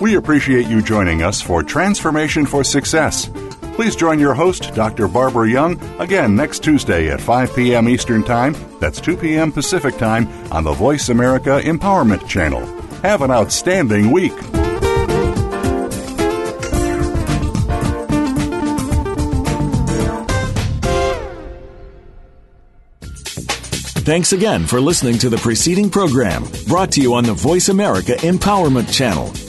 We 0.00 0.14
appreciate 0.14 0.68
you 0.68 0.82
joining 0.82 1.22
us 1.22 1.40
for 1.40 1.62
Transformation 1.62 2.44
for 2.46 2.62
Success. 2.62 3.28
Please 3.76 3.94
join 3.94 4.18
your 4.18 4.32
host, 4.32 4.74
Dr. 4.74 5.06
Barbara 5.06 5.50
Young, 5.50 5.78
again 6.00 6.34
next 6.34 6.64
Tuesday 6.64 7.10
at 7.10 7.20
5 7.20 7.54
p.m. 7.54 7.90
Eastern 7.90 8.24
Time. 8.24 8.56
That's 8.80 9.02
2 9.02 9.18
p.m. 9.18 9.52
Pacific 9.52 9.98
Time 9.98 10.26
on 10.50 10.64
the 10.64 10.72
Voice 10.72 11.10
America 11.10 11.60
Empowerment 11.62 12.26
Channel. 12.26 12.64
Have 13.02 13.20
an 13.20 13.30
outstanding 13.30 14.10
week. 14.10 14.32
Thanks 24.06 24.32
again 24.32 24.64
for 24.64 24.80
listening 24.80 25.18
to 25.18 25.28
the 25.28 25.36
preceding 25.36 25.90
program 25.90 26.44
brought 26.66 26.92
to 26.92 27.02
you 27.02 27.12
on 27.12 27.24
the 27.24 27.34
Voice 27.34 27.68
America 27.68 28.12
Empowerment 28.12 28.90
Channel. 28.90 29.45